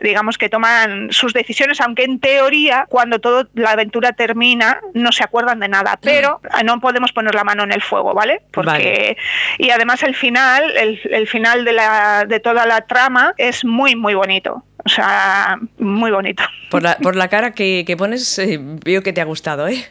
digamos 0.00 0.25
que 0.38 0.48
toman 0.48 1.12
sus 1.12 1.32
decisiones, 1.32 1.80
aunque 1.80 2.04
en 2.04 2.18
teoría, 2.18 2.86
cuando 2.88 3.18
toda 3.20 3.46
la 3.54 3.70
aventura 3.70 4.12
termina, 4.12 4.80
no 4.94 5.12
se 5.12 5.24
acuerdan 5.24 5.60
de 5.60 5.68
nada, 5.68 5.98
pero 6.02 6.40
no 6.64 6.80
podemos 6.80 7.12
poner 7.12 7.34
la 7.34 7.44
mano 7.44 7.62
en 7.62 7.72
el 7.72 7.82
fuego, 7.82 8.12
¿vale? 8.14 8.42
Porque, 8.52 9.16
y 9.58 9.70
además 9.70 10.02
el 10.02 10.14
final, 10.14 10.76
el, 10.76 11.00
el 11.10 11.28
final 11.28 11.64
de, 11.64 11.72
la, 11.72 12.24
de 12.26 12.40
toda 12.40 12.66
la 12.66 12.80
trama 12.82 13.34
es 13.36 13.64
muy, 13.64 13.94
muy 13.94 14.14
bonito. 14.14 14.64
O 14.84 14.88
sea, 14.88 15.58
muy 15.78 16.12
bonito. 16.12 16.44
Por 16.70 16.82
la, 16.82 16.96
por 16.98 17.16
la 17.16 17.28
cara 17.28 17.52
que, 17.52 17.84
que 17.86 17.96
pones, 17.96 18.38
eh, 18.38 18.58
veo 18.60 19.02
que 19.02 19.12
te 19.12 19.20
ha 19.20 19.24
gustado, 19.24 19.66
¿eh? 19.66 19.84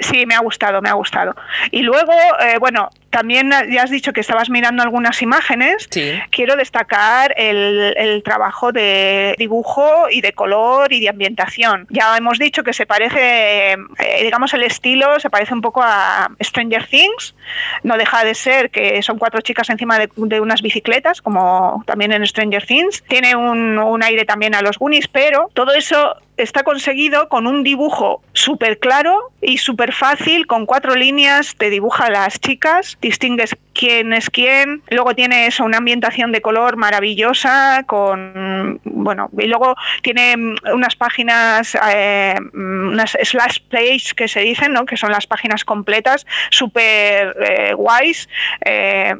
Sí, 0.00 0.26
me 0.26 0.34
ha 0.34 0.40
gustado, 0.40 0.82
me 0.82 0.88
ha 0.88 0.94
gustado. 0.94 1.36
Y 1.70 1.82
luego, 1.82 2.12
eh, 2.40 2.58
bueno, 2.58 2.90
también 3.12 3.50
ya 3.70 3.82
has 3.82 3.90
dicho 3.90 4.12
que 4.12 4.20
estabas 4.20 4.48
mirando 4.48 4.82
algunas 4.82 5.20
imágenes. 5.22 5.86
Sí. 5.90 6.12
Quiero 6.30 6.56
destacar 6.56 7.34
el, 7.36 7.94
el, 7.96 8.22
trabajo 8.22 8.72
de 8.72 9.34
dibujo 9.38 10.08
y 10.10 10.22
de 10.22 10.32
color 10.32 10.92
y 10.92 11.00
de 11.00 11.10
ambientación. 11.10 11.86
Ya 11.90 12.16
hemos 12.16 12.38
dicho 12.38 12.64
que 12.64 12.72
se 12.72 12.86
parece, 12.86 13.72
eh, 13.72 14.22
digamos, 14.22 14.54
el 14.54 14.62
estilo 14.62 15.20
se 15.20 15.28
parece 15.28 15.52
un 15.52 15.60
poco 15.60 15.82
a 15.82 16.30
Stranger 16.40 16.86
Things. 16.86 17.34
No 17.82 17.98
deja 17.98 18.24
de 18.24 18.34
ser 18.34 18.70
que 18.70 19.02
son 19.02 19.18
cuatro 19.18 19.42
chicas 19.42 19.68
encima 19.68 19.98
de, 19.98 20.08
de 20.16 20.40
unas 20.40 20.62
bicicletas, 20.62 21.20
como 21.20 21.84
también 21.86 22.12
en 22.12 22.26
Stranger 22.26 22.64
Things. 22.64 23.04
Tiene 23.06 23.36
un, 23.36 23.78
un 23.78 24.02
aire 24.02 24.24
también 24.24 24.54
a 24.54 24.62
los 24.62 24.78
Goonies, 24.78 25.08
pero 25.08 25.50
todo 25.52 25.74
eso 25.74 26.16
está 26.36 26.62
conseguido 26.62 27.28
con 27.28 27.46
un 27.46 27.62
dibujo 27.62 28.22
súper 28.32 28.78
claro 28.78 29.32
y 29.40 29.58
súper 29.58 29.92
fácil, 29.92 30.46
con 30.46 30.66
cuatro 30.66 30.94
líneas, 30.94 31.54
te 31.56 31.70
dibuja 31.70 32.06
a 32.06 32.10
las 32.10 32.40
chicas, 32.40 32.96
distingues 33.00 33.56
quién 33.74 34.12
es 34.12 34.30
quién, 34.30 34.82
luego 34.90 35.14
tiene 35.14 35.48
una 35.60 35.78
ambientación 35.78 36.32
de 36.32 36.40
color 36.40 36.76
maravillosa, 36.76 37.84
con, 37.86 38.80
bueno, 38.84 39.30
y 39.38 39.46
luego 39.46 39.74
tiene 40.02 40.56
unas 40.72 40.96
páginas, 40.96 41.76
eh, 41.92 42.34
unas 42.54 43.16
slash 43.22 43.58
page 43.70 44.14
que 44.16 44.28
se 44.28 44.40
dicen, 44.40 44.72
¿no? 44.72 44.86
que 44.86 44.96
son 44.96 45.12
las 45.12 45.26
páginas 45.26 45.64
completas, 45.64 46.26
súper 46.50 47.36
eh, 47.40 47.74
guays. 47.74 48.28
Eh, 48.64 49.14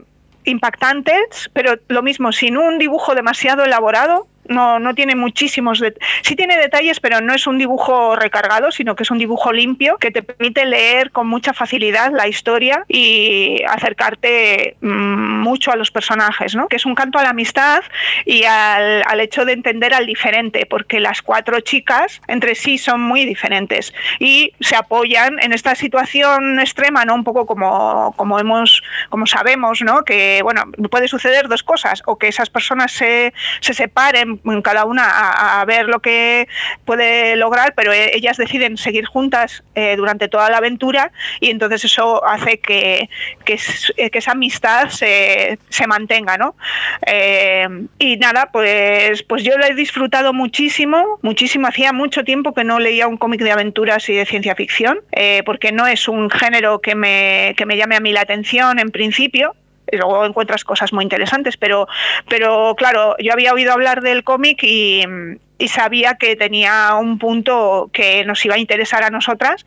impactantes, 0.45 1.51
pero 1.53 1.79
lo 1.87 2.03
mismo, 2.03 2.33
sin 2.33 2.57
un 2.57 2.79
dibujo 2.79 3.15
demasiado 3.15 3.65
elaborado, 3.65 4.27
no, 4.45 4.79
no 4.79 4.95
tiene 4.95 5.15
muchísimos 5.15 5.83
sí 6.23 6.37
tiene 6.37 6.57
detalles 6.57 7.01
pero 7.01 7.21
no 7.21 7.35
es 7.35 7.47
un 7.47 7.59
dibujo 7.59 8.17
recargado 8.17 8.71
sino 8.71 8.95
que 8.97 9.03
es 9.05 9.11
un 9.11 9.19
dibujo 9.19 9.53
limpio 9.53 9.97
que 9.99 10.11
te 10.11 10.23
permite 10.23 10.65
leer 10.65 11.11
con 11.11 11.27
mucha 11.27 11.53
facilidad 11.53 12.13
la 12.13 12.29
historia 12.29 12.85
y 12.89 13.63
acercarte 13.69 14.77
mmm, 14.81 15.41
mucho 15.43 15.73
a 15.73 15.77
los 15.77 15.91
personajes 15.91 16.55
¿no? 16.55 16.69
que 16.69 16.77
es 16.77 16.87
un 16.87 16.95
canto 16.95 17.19
a 17.19 17.23
la 17.23 17.31
amistad 17.31 17.83
y 18.25 18.45
al, 18.45 19.03
al, 19.07 19.21
hecho 19.21 19.45
de 19.45 19.53
entender 19.53 19.95
al 19.95 20.07
diferente 20.07 20.67
porque 20.67 21.01
las 21.01 21.23
cuatro 21.23 21.61
chicas 21.61 22.21
entre 22.29 22.55
sí 22.55 22.79
son 22.79 23.01
muy 23.01 23.25
diferentes 23.25 23.95
y 24.19 24.53
se 24.61 24.77
apoyan 24.77 25.39
en 25.41 25.53
esta 25.53 25.75
situación 25.75 26.61
extrema 26.61 27.05
no 27.05 27.15
un 27.15 27.25
poco 27.25 27.47
como, 27.47 28.13
como 28.17 28.39
hemos 28.39 28.83
como 29.09 29.27
sabemos 29.27 29.83
¿no? 29.83 30.05
que 30.05 30.41
bueno 30.43 30.65
puede 30.91 31.09
suceder 31.09 31.49
dos 31.49 31.63
cosas 31.63 32.03
o 32.07 32.17
que 32.19 32.29
esas 32.29 32.51
personas 32.51 32.93
se, 32.93 33.33
se 33.61 33.75
separen 33.75 34.32
cada 34.63 34.85
una 34.85 35.61
a, 35.61 35.65
ver 35.65 35.87
lo 35.87 36.01
que 36.01 36.49
puede 36.85 37.37
lograr, 37.37 37.75
pero 37.75 37.93
e, 37.93 38.17
ellas 38.17 38.37
deciden 38.37 38.77
seguir 38.77 39.07
juntas 39.07 39.63
eh, 39.75 39.97
durante 39.97 40.29
toda 40.29 40.51
la 40.51 40.59
aventura 40.59 41.13
y 41.41 41.51
entonces 41.51 41.85
eso 41.85 42.25
hace 42.25 42.59
que, 42.59 43.09
que, 43.45 43.59
que 44.11 44.19
esa 44.19 44.33
amistad 44.33 44.89
se, 44.89 45.59
se 45.69 45.87
mantenga, 45.87 46.37
¿no? 46.37 46.55
Eh, 47.07 47.67
y 47.99 48.17
nada, 48.17 48.51
pues, 48.53 49.23
pues 49.23 49.43
yo 49.43 49.57
lo 49.59 49.65
he 49.65 49.75
disfrutado 49.75 50.33
muchísimo, 50.33 51.19
muchísimo. 51.23 51.67
Hacía 51.67 51.93
mucho 51.93 52.25
tiempo 52.25 52.55
que 52.55 52.65
no 52.65 52.79
leía 52.79 53.07
un 53.07 53.17
cómic 53.17 53.43
de 53.43 53.53
aventuras 53.53 54.09
y 54.09 54.15
de 54.15 54.27
ciencia 54.27 54.55
ficción, 54.55 55.01
eh, 55.13 55.43
porque 55.45 55.73
no 55.73 55.87
es 55.87 56.09
un 56.09 56.31
género 56.31 56.81
que 56.81 56.95
me, 56.95 57.55
que 57.57 57.67
me 57.67 57.77
llame 57.77 57.97
a 57.97 58.01
mí 58.01 58.13
la 58.13 58.23
atención 58.23 58.79
en 58.79 58.91
principio, 58.91 59.55
y 59.93 59.97
luego 59.97 60.25
encuentras 60.25 60.65
cosas 60.65 60.93
muy 60.93 61.05
interesantes, 61.05 61.57
pero, 61.57 61.87
pero 62.29 62.75
claro, 62.77 63.15
yo 63.19 63.33
había 63.33 63.53
oído 63.53 63.73
hablar 63.73 64.01
del 64.01 64.25
cómic 64.25 64.63
y, 64.63 65.05
y, 65.59 65.69
sabía 65.69 66.15
que 66.15 66.35
tenía 66.35 66.95
un 66.95 67.19
punto 67.19 67.91
que 67.93 68.25
nos 68.25 68.45
iba 68.45 68.55
a 68.55 68.59
interesar 68.59 69.05
a 69.05 69.11
nosotras. 69.11 69.67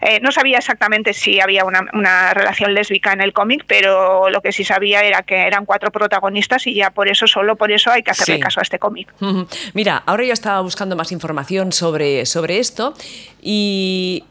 Eh, 0.00 0.20
no 0.22 0.30
sabía 0.30 0.58
exactamente 0.58 1.12
si 1.12 1.40
había 1.40 1.64
una, 1.64 1.84
una 1.92 2.32
relación 2.32 2.72
lésbica 2.72 3.12
en 3.12 3.20
el 3.20 3.32
cómic, 3.32 3.64
pero 3.66 4.30
lo 4.30 4.40
que 4.40 4.52
sí 4.52 4.64
sabía 4.64 5.00
era 5.00 5.22
que 5.22 5.46
eran 5.46 5.66
cuatro 5.66 5.90
protagonistas 5.90 6.66
y 6.68 6.74
ya 6.74 6.90
por 6.90 7.08
eso, 7.08 7.26
solo 7.26 7.56
por 7.56 7.72
eso 7.72 7.90
hay 7.90 8.04
que 8.04 8.12
hacerle 8.12 8.36
sí. 8.36 8.40
caso 8.40 8.60
a 8.60 8.62
este 8.62 8.78
cómic. 8.78 9.12
Mira, 9.74 10.04
ahora 10.06 10.24
yo 10.24 10.32
estaba 10.32 10.60
buscando 10.60 10.94
más 10.94 11.10
información 11.10 11.72
sobre, 11.72 12.26
sobre 12.26 12.60
esto 12.60 12.94
y 13.42 14.24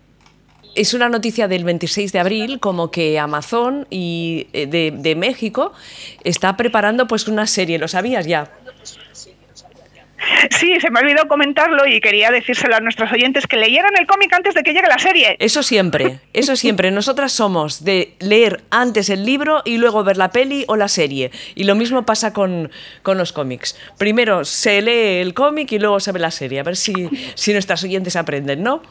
es 0.75 0.93
una 0.93 1.09
noticia 1.09 1.47
del 1.47 1.63
26 1.63 2.11
de 2.11 2.19
abril, 2.19 2.59
como 2.59 2.91
que 2.91 3.19
Amazon 3.19 3.87
y 3.89 4.47
eh, 4.53 4.65
de, 4.65 4.91
de, 4.95 5.15
México 5.15 5.73
está 6.23 6.57
preparando 6.57 7.07
pues 7.07 7.27
una 7.27 7.47
serie, 7.47 7.77
¿lo 7.77 7.87
sabías 7.87 8.25
ya? 8.25 8.51
Sí, 10.49 10.79
se 10.79 10.89
me 10.89 10.99
ha 10.99 11.01
olvidado 11.01 11.27
comentarlo 11.27 11.85
y 11.87 11.99
quería 11.99 12.31
decírselo 12.31 12.75
a 12.75 12.79
nuestros 12.79 13.11
oyentes 13.11 13.47
que 13.47 13.57
leyeran 13.57 13.91
el 13.99 14.07
cómic 14.07 14.31
antes 14.33 14.53
de 14.53 14.63
que 14.63 14.73
llegue 14.73 14.87
la 14.87 14.97
serie. 14.97 15.35
Eso 15.39 15.63
siempre, 15.63 16.19
eso 16.33 16.55
siempre. 16.55 16.91
Nosotras 16.91 17.31
somos 17.31 17.83
de 17.83 18.15
leer 18.19 18.63
antes 18.69 19.09
el 19.09 19.25
libro 19.25 19.61
y 19.65 19.77
luego 19.77 20.03
ver 20.03 20.17
la 20.17 20.31
peli 20.31 20.65
o 20.67 20.75
la 20.75 20.87
serie. 20.87 21.31
Y 21.55 21.65
lo 21.65 21.75
mismo 21.75 22.05
pasa 22.05 22.33
con, 22.33 22.71
con 23.01 23.17
los 23.17 23.33
cómics. 23.33 23.77
Primero 23.97 24.45
se 24.45 24.81
lee 24.81 25.21
el 25.21 25.33
cómic 25.33 25.71
y 25.71 25.79
luego 25.79 25.99
se 25.99 26.11
ve 26.11 26.19
la 26.19 26.31
serie. 26.31 26.59
A 26.59 26.63
ver 26.63 26.75
si, 26.75 27.09
si 27.35 27.53
nuestras 27.53 27.83
oyentes 27.83 28.15
aprenden, 28.15 28.63
¿no? 28.63 28.81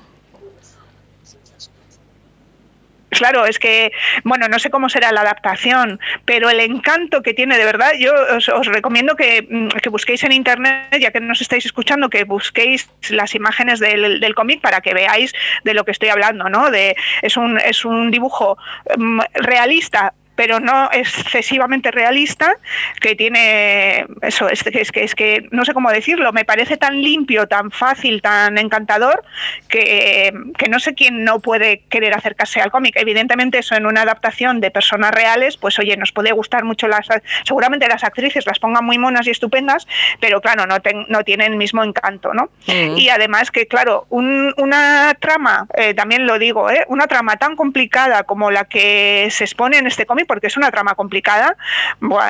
Claro, 3.12 3.44
es 3.44 3.58
que, 3.58 3.92
bueno, 4.24 4.48
no 4.48 4.58
sé 4.58 4.70
cómo 4.70 4.88
será 4.88 5.12
la 5.12 5.20
adaptación, 5.20 6.00
pero 6.24 6.48
el 6.48 6.60
encanto 6.60 7.20
que 7.22 7.34
tiene, 7.34 7.58
de 7.58 7.64
verdad, 7.66 7.92
yo 7.98 8.12
os, 8.36 8.66
recomiendo 8.66 9.16
que, 9.16 9.46
mm, 9.48 9.68
que, 9.82 9.90
busquéis 9.90 10.24
en 10.24 10.32
internet, 10.32 10.96
ya 10.98 11.10
que 11.10 11.20
nos 11.20 11.42
estáis 11.42 11.66
escuchando, 11.66 12.08
que 12.08 12.24
busquéis 12.24 12.88
las 13.10 13.34
imágenes 13.34 13.80
del, 13.80 14.18
del 14.18 14.34
cómic 14.34 14.62
para 14.62 14.80
que 14.80 14.94
veáis 14.94 15.34
de 15.62 15.74
lo 15.74 15.84
que 15.84 15.90
estoy 15.90 16.08
hablando, 16.08 16.48
¿no? 16.48 16.70
De, 16.70 16.96
es, 17.20 17.36
un, 17.36 17.58
es 17.58 17.84
un 17.84 18.10
dibujo 18.10 18.56
um, 18.96 19.20
realista, 19.34 20.14
pero 20.34 20.60
no 20.60 20.88
excesivamente 20.92 21.90
realista, 21.90 22.56
que 23.00 23.14
tiene 23.14 24.06
eso, 24.22 24.48
es 24.48 24.62
que, 24.62 24.80
es 24.80 24.92
que 24.92 25.04
es 25.04 25.14
que 25.14 25.48
no 25.50 25.64
sé 25.64 25.74
cómo 25.74 25.90
decirlo, 25.90 26.32
me 26.32 26.44
parece 26.44 26.76
tan 26.76 27.02
limpio, 27.02 27.46
tan 27.46 27.70
fácil, 27.70 28.22
tan 28.22 28.58
encantador, 28.58 29.24
que, 29.68 30.32
que 30.56 30.68
no 30.68 30.80
sé 30.80 30.94
quién 30.94 31.24
no 31.24 31.40
puede 31.40 31.82
querer 31.88 32.14
acercarse 32.14 32.60
al 32.60 32.70
cómic. 32.70 32.96
Evidentemente, 32.96 33.58
eso 33.58 33.74
en 33.74 33.86
una 33.86 34.02
adaptación 34.02 34.60
de 34.60 34.70
personas 34.70 35.12
reales, 35.12 35.56
pues 35.56 35.78
oye, 35.78 35.96
nos 35.96 36.12
puede 36.12 36.32
gustar 36.32 36.64
mucho 36.64 36.88
las 36.88 37.08
seguramente 37.44 37.88
las 37.88 38.04
actrices 38.04 38.46
las 38.46 38.58
pongan 38.58 38.84
muy 38.84 38.98
monas 38.98 39.26
y 39.26 39.30
estupendas, 39.30 39.86
pero 40.20 40.40
claro, 40.40 40.66
no, 40.66 40.80
ten, 40.80 41.06
no 41.08 41.24
tienen 41.24 41.52
el 41.52 41.58
mismo 41.58 41.84
encanto, 41.84 42.32
¿no? 42.32 42.50
Mm. 42.66 42.96
Y 42.96 43.08
además 43.08 43.50
que, 43.50 43.66
claro, 43.66 44.06
un, 44.10 44.54
una 44.56 45.14
trama, 45.20 45.66
eh, 45.74 45.94
también 45.94 46.26
lo 46.26 46.38
digo, 46.38 46.70
¿eh? 46.70 46.84
una 46.88 47.06
trama 47.06 47.36
tan 47.36 47.56
complicada 47.56 48.24
como 48.24 48.50
la 48.50 48.64
que 48.64 49.28
se 49.30 49.44
expone 49.44 49.78
en 49.78 49.86
este 49.86 50.06
cómic, 50.06 50.26
porque 50.32 50.46
es 50.46 50.56
una 50.56 50.70
trama 50.70 50.94
complicada. 50.94 51.58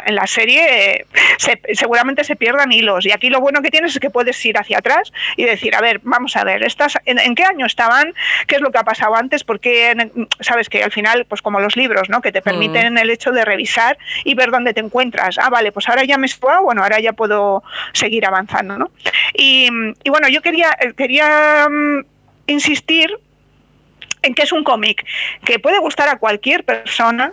en 0.07 0.15
la 0.17 0.27
serie 0.27 1.07
seguramente 1.73 2.25
se 2.25 2.35
pierdan 2.35 2.73
hilos. 2.73 3.07
Y 3.07 3.13
aquí 3.13 3.31
lo 3.31 3.41
bueno 3.41 3.63
que 3.63 3.71
tienes 3.71 3.93
es 3.95 4.01
que 4.01 4.11
puedes 4.11 4.45
ir 4.45 4.59
hacia 4.59 4.79
atrás 4.79 5.13
y 5.37 5.45
decir, 5.45 5.77
a 5.77 5.81
ver, 5.81 6.01
vamos 6.03 6.37
a 6.37 6.43
ver, 6.43 6.65
estas, 6.65 6.99
en, 7.05 7.37
qué 7.37 7.45
año 7.45 7.65
estaban? 7.65 8.13
¿Qué 8.49 8.57
es 8.57 8.61
lo 8.61 8.73
que 8.73 8.79
ha 8.79 8.83
pasado 8.83 9.15
antes? 9.15 9.45
Porque 9.45 9.95
sabes 10.41 10.69
que 10.69 10.83
al 10.83 10.91
final, 10.91 11.27
pues 11.27 11.43
como 11.43 11.61
los 11.61 11.77
libros, 11.77 12.11
¿no? 12.11 12.21
Que 12.23 12.33
te 12.33 12.43
permiten 12.43 12.95
mm. 12.95 12.99
el 12.99 13.11
hecho 13.11 13.31
de 13.31 13.45
revisar 13.45 13.97
y 14.25 14.35
ver 14.35 14.51
dónde 14.51 14.75
te 14.75 14.81
encuentras. 14.81 15.39
Ah, 15.39 15.49
vale, 15.49 15.71
pues 15.71 15.89
ahora 15.89 16.03
ya 16.03 16.19
me 16.19 16.27
estoy, 16.27 16.61
bueno, 16.65 16.83
ahora 16.83 16.99
ya 16.99 17.13
puedo 17.13 17.63
seguir 17.93 18.27
avanzando, 18.27 18.79
¿no? 18.79 18.91
Y, 19.33 19.69
y 20.03 20.11
bueno, 20.11 20.27
yo 20.27 20.43
quería, 20.43 20.77
quería 20.97 21.69
mm, 21.71 22.05
insistir 22.49 23.17
en 24.23 24.35
que 24.35 24.43
es 24.43 24.53
un 24.53 24.65
cómic 24.65 25.05
que 25.45 25.59
puede 25.59 25.79
gustar 25.79 26.09
a 26.09 26.17
cualquier 26.17 26.65
persona, 26.65 27.33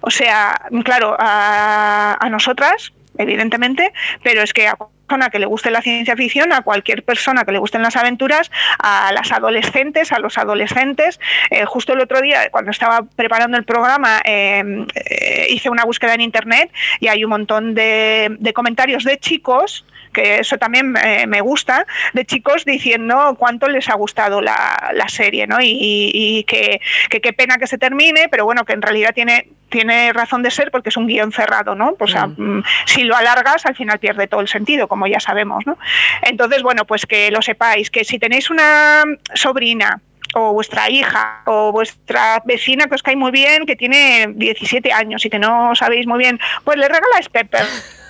o 0.00 0.10
sea, 0.10 0.60
claro, 0.84 1.16
a, 1.18 2.28
nosotras, 2.30 2.92
evidentemente, 3.16 3.92
pero 4.22 4.42
es 4.42 4.52
que 4.52 4.68
a 4.68 4.76
persona 5.08 5.30
que 5.30 5.38
le 5.38 5.46
guste 5.46 5.70
la 5.70 5.80
ciencia 5.80 6.14
ficción, 6.16 6.52
a 6.52 6.60
cualquier 6.60 7.02
persona 7.02 7.44
que 7.44 7.52
le 7.52 7.58
gusten 7.58 7.82
las 7.82 7.96
aventuras, 7.96 8.50
a 8.78 9.10
las 9.12 9.32
adolescentes, 9.32 10.12
a 10.12 10.18
los 10.18 10.36
adolescentes. 10.36 11.18
Eh, 11.50 11.64
justo 11.64 11.94
el 11.94 12.00
otro 12.00 12.20
día, 12.20 12.50
cuando 12.50 12.70
estaba 12.70 13.02
preparando 13.16 13.56
el 13.56 13.64
programa, 13.64 14.20
eh, 14.24 14.62
eh, 14.94 15.46
hice 15.48 15.70
una 15.70 15.84
búsqueda 15.84 16.12
en 16.12 16.20
internet 16.20 16.70
y 17.00 17.08
hay 17.08 17.24
un 17.24 17.30
montón 17.30 17.74
de, 17.74 18.36
de 18.38 18.52
comentarios 18.52 19.04
de 19.04 19.18
chicos 19.18 19.86
que 20.12 20.40
eso 20.40 20.58
también 20.58 20.92
me 20.92 21.40
gusta, 21.40 21.86
de 22.12 22.24
chicos 22.24 22.64
diciendo 22.64 23.36
cuánto 23.38 23.68
les 23.68 23.88
ha 23.88 23.94
gustado 23.94 24.40
la, 24.40 24.90
la 24.94 25.08
serie, 25.08 25.46
¿no? 25.46 25.58
Y, 25.60 26.44
que 26.48 26.80
qué 27.08 27.32
pena 27.32 27.58
que 27.58 27.66
se 27.66 27.78
termine, 27.78 28.28
pero 28.30 28.44
bueno, 28.44 28.64
que 28.64 28.72
en 28.72 28.82
realidad 28.82 29.14
tiene 29.14 29.48
tiene 29.68 30.12
razón 30.12 30.42
de 30.42 30.50
ser 30.50 30.70
porque 30.70 30.88
es 30.88 30.96
un 30.96 31.06
guion 31.06 31.32
cerrado, 31.32 31.74
¿no? 31.74 31.94
Pues 31.94 32.14
mm. 32.14 32.60
si 32.86 33.04
lo 33.04 33.16
alargas, 33.16 33.66
al 33.66 33.76
final 33.76 33.98
pierde 33.98 34.26
todo 34.26 34.40
el 34.40 34.48
sentido, 34.48 34.88
como 34.88 35.06
ya 35.06 35.20
sabemos, 35.20 35.66
¿no? 35.66 35.78
Entonces, 36.22 36.62
bueno, 36.62 36.84
pues 36.84 37.06
que 37.06 37.30
lo 37.30 37.42
sepáis, 37.42 37.90
que 37.90 38.04
si 38.04 38.18
tenéis 38.18 38.50
una 38.50 39.04
sobrina 39.34 40.00
o 40.34 40.52
vuestra 40.52 40.90
hija 40.90 41.42
o 41.46 41.72
vuestra 41.72 42.42
vecina 42.44 42.86
que 42.86 42.94
os 42.94 43.02
cae 43.02 43.16
muy 43.16 43.30
bien, 43.30 43.66
que 43.66 43.76
tiene 43.76 44.28
17 44.34 44.92
años 44.92 45.24
y 45.24 45.30
que 45.30 45.38
no 45.38 45.74
sabéis 45.74 46.06
muy 46.06 46.18
bien, 46.18 46.38
pues 46.64 46.76
le 46.76 46.88
regaláis 46.88 47.28
Pepper 47.30 47.64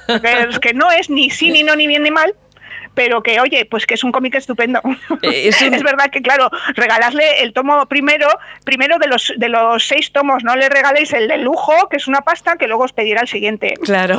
que, 0.08 0.60
que 0.60 0.74
no 0.74 0.90
es 0.90 1.10
ni 1.10 1.30
sí, 1.30 1.50
ni 1.50 1.62
no, 1.62 1.76
ni 1.76 1.86
bien, 1.86 2.02
ni 2.02 2.10
mal, 2.10 2.34
pero 2.98 3.22
que 3.22 3.38
oye, 3.38 3.64
pues 3.64 3.86
que 3.86 3.94
es 3.94 4.02
un 4.02 4.10
cómic 4.10 4.34
estupendo. 4.34 4.80
Eh, 5.22 5.48
es, 5.50 5.82
verdad 5.84 6.10
que, 6.10 6.20
claro, 6.20 6.50
regalarle 6.74 7.42
el 7.42 7.52
tomo 7.52 7.86
primero, 7.86 8.26
primero 8.64 8.98
de 8.98 9.06
los 9.06 9.32
de 9.36 9.48
los 9.48 9.86
seis 9.86 10.10
tomos, 10.10 10.42
no 10.42 10.56
le 10.56 10.68
regaléis 10.68 11.12
el 11.12 11.28
de 11.28 11.38
lujo, 11.38 11.88
que 11.88 11.98
es 11.98 12.08
una 12.08 12.22
pasta, 12.22 12.56
que 12.56 12.66
luego 12.66 12.82
os 12.82 12.92
pedirá 12.92 13.20
el 13.20 13.28
siguiente. 13.28 13.74
Claro. 13.84 14.18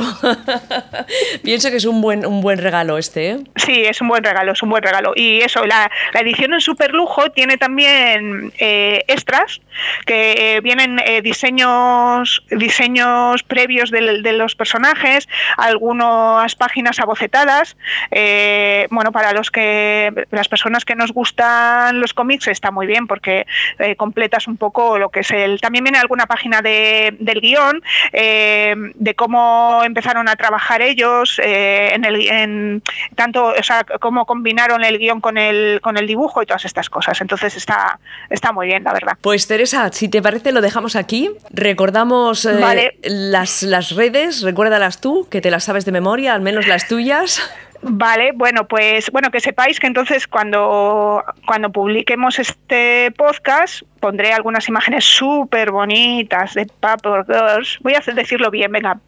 Pienso 1.44 1.68
que 1.68 1.76
es 1.76 1.84
un 1.84 2.00
buen, 2.00 2.24
un 2.24 2.40
buen 2.40 2.56
regalo 2.56 2.96
este, 2.96 3.32
¿eh? 3.32 3.36
Sí, 3.56 3.82
es 3.84 4.00
un 4.00 4.08
buen 4.08 4.24
regalo, 4.24 4.52
es 4.52 4.62
un 4.62 4.70
buen 4.70 4.82
regalo. 4.82 5.12
Y 5.14 5.40
eso, 5.40 5.66
la, 5.66 5.90
edición 6.14 6.54
en 6.54 6.62
super 6.62 6.92
lujo 6.92 7.30
tiene 7.32 7.58
también 7.58 8.50
eh, 8.58 9.04
extras, 9.08 9.60
que 10.06 10.60
vienen 10.62 11.02
diseños, 11.22 12.42
diseños 12.50 13.42
previos 13.42 13.90
de, 13.90 14.22
de, 14.22 14.32
los 14.32 14.54
personajes, 14.54 15.28
algunas 15.58 16.54
páginas 16.54 16.98
abocetadas. 16.98 17.76
Eh, 18.10 18.69
bueno, 18.90 19.12
para 19.12 19.32
los 19.32 19.50
que 19.50 20.26
las 20.30 20.48
personas 20.48 20.84
que 20.84 20.94
nos 20.94 21.12
gustan 21.12 22.00
los 22.00 22.14
cómics 22.14 22.48
está 22.48 22.70
muy 22.70 22.86
bien 22.86 23.06
porque 23.06 23.46
eh, 23.78 23.96
completas 23.96 24.48
un 24.48 24.56
poco 24.56 24.98
lo 24.98 25.10
que 25.10 25.20
es 25.20 25.30
el. 25.30 25.60
También 25.60 25.84
viene 25.84 25.98
alguna 25.98 26.26
página 26.26 26.62
de, 26.62 27.16
del 27.18 27.40
guion 27.40 27.82
eh, 28.12 28.74
de 28.94 29.14
cómo 29.14 29.82
empezaron 29.84 30.28
a 30.28 30.36
trabajar 30.36 30.82
ellos 30.82 31.40
eh, 31.42 31.90
en 31.94 32.04
el 32.04 32.28
en 32.28 32.82
tanto, 33.14 33.46
o 33.58 33.62
sea, 33.62 33.84
cómo 34.00 34.26
combinaron 34.26 34.84
el 34.84 34.98
guion 34.98 35.20
con 35.20 35.38
el 35.38 35.80
con 35.80 35.96
el 35.96 36.06
dibujo 36.06 36.42
y 36.42 36.46
todas 36.46 36.64
estas 36.64 36.90
cosas. 36.90 37.20
Entonces 37.20 37.56
está 37.56 37.98
está 38.28 38.52
muy 38.52 38.66
bien, 38.66 38.84
la 38.84 38.92
verdad. 38.92 39.12
Pues 39.20 39.46
Teresa, 39.46 39.90
si 39.92 40.08
te 40.08 40.22
parece 40.22 40.52
lo 40.52 40.60
dejamos 40.60 40.96
aquí. 40.96 41.30
Recordamos 41.50 42.44
las 42.44 43.62
las 43.62 43.94
redes, 43.94 44.42
recuérdalas 44.42 45.00
tú, 45.00 45.26
que 45.30 45.40
te 45.40 45.50
las 45.50 45.64
sabes 45.64 45.84
de 45.84 45.92
memoria, 45.92 46.34
al 46.34 46.40
menos 46.40 46.66
las 46.66 46.88
tuyas. 46.88 47.40
Vale, 47.82 48.32
bueno, 48.34 48.68
pues 48.68 49.10
bueno, 49.10 49.30
que 49.30 49.40
sepáis 49.40 49.80
que 49.80 49.86
entonces 49.86 50.26
cuando, 50.26 51.24
cuando 51.46 51.70
publiquemos 51.70 52.38
este 52.38 53.10
podcast 53.16 53.82
pondré 54.00 54.34
algunas 54.34 54.68
imágenes 54.68 55.04
súper 55.04 55.70
bonitas 55.70 56.52
de 56.54 56.66
Paper 56.66 57.24
Girls. 57.26 57.78
Voy 57.80 57.94
a 57.94 57.98
hacer 57.98 58.14
decirlo 58.14 58.50
bien, 58.50 58.70
venga. 58.70 58.98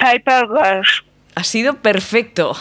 Paper 0.00 0.48
Girls. 0.48 1.04
Ha 1.36 1.44
sido 1.44 1.74
perfecto. 1.74 2.56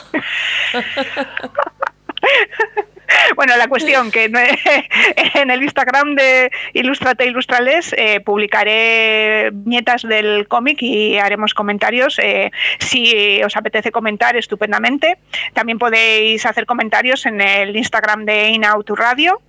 Bueno, 3.37 3.55
la 3.55 3.67
cuestión 3.67 4.09
que 4.09 4.25
en 5.35 5.51
el 5.51 5.61
Instagram 5.61 6.15
de 6.15 6.51
Ilustrate 6.73 7.27
Ilustrales 7.27 7.93
eh, 7.95 8.19
publicaré 8.19 9.51
viñetas 9.53 10.01
del 10.01 10.47
cómic 10.47 10.81
y 10.81 11.19
haremos 11.19 11.53
comentarios. 11.53 12.17
Eh, 12.17 12.51
si 12.79 13.39
os 13.43 13.55
apetece 13.55 13.91
comentar, 13.91 14.35
estupendamente. 14.35 15.19
También 15.53 15.77
podéis 15.77 16.47
hacer 16.47 16.65
comentarios 16.65 17.27
en 17.27 17.39
el 17.39 17.75
Instagram 17.75 18.25
de 18.25 18.49
Inaut 18.49 18.89
Radio. 18.89 19.39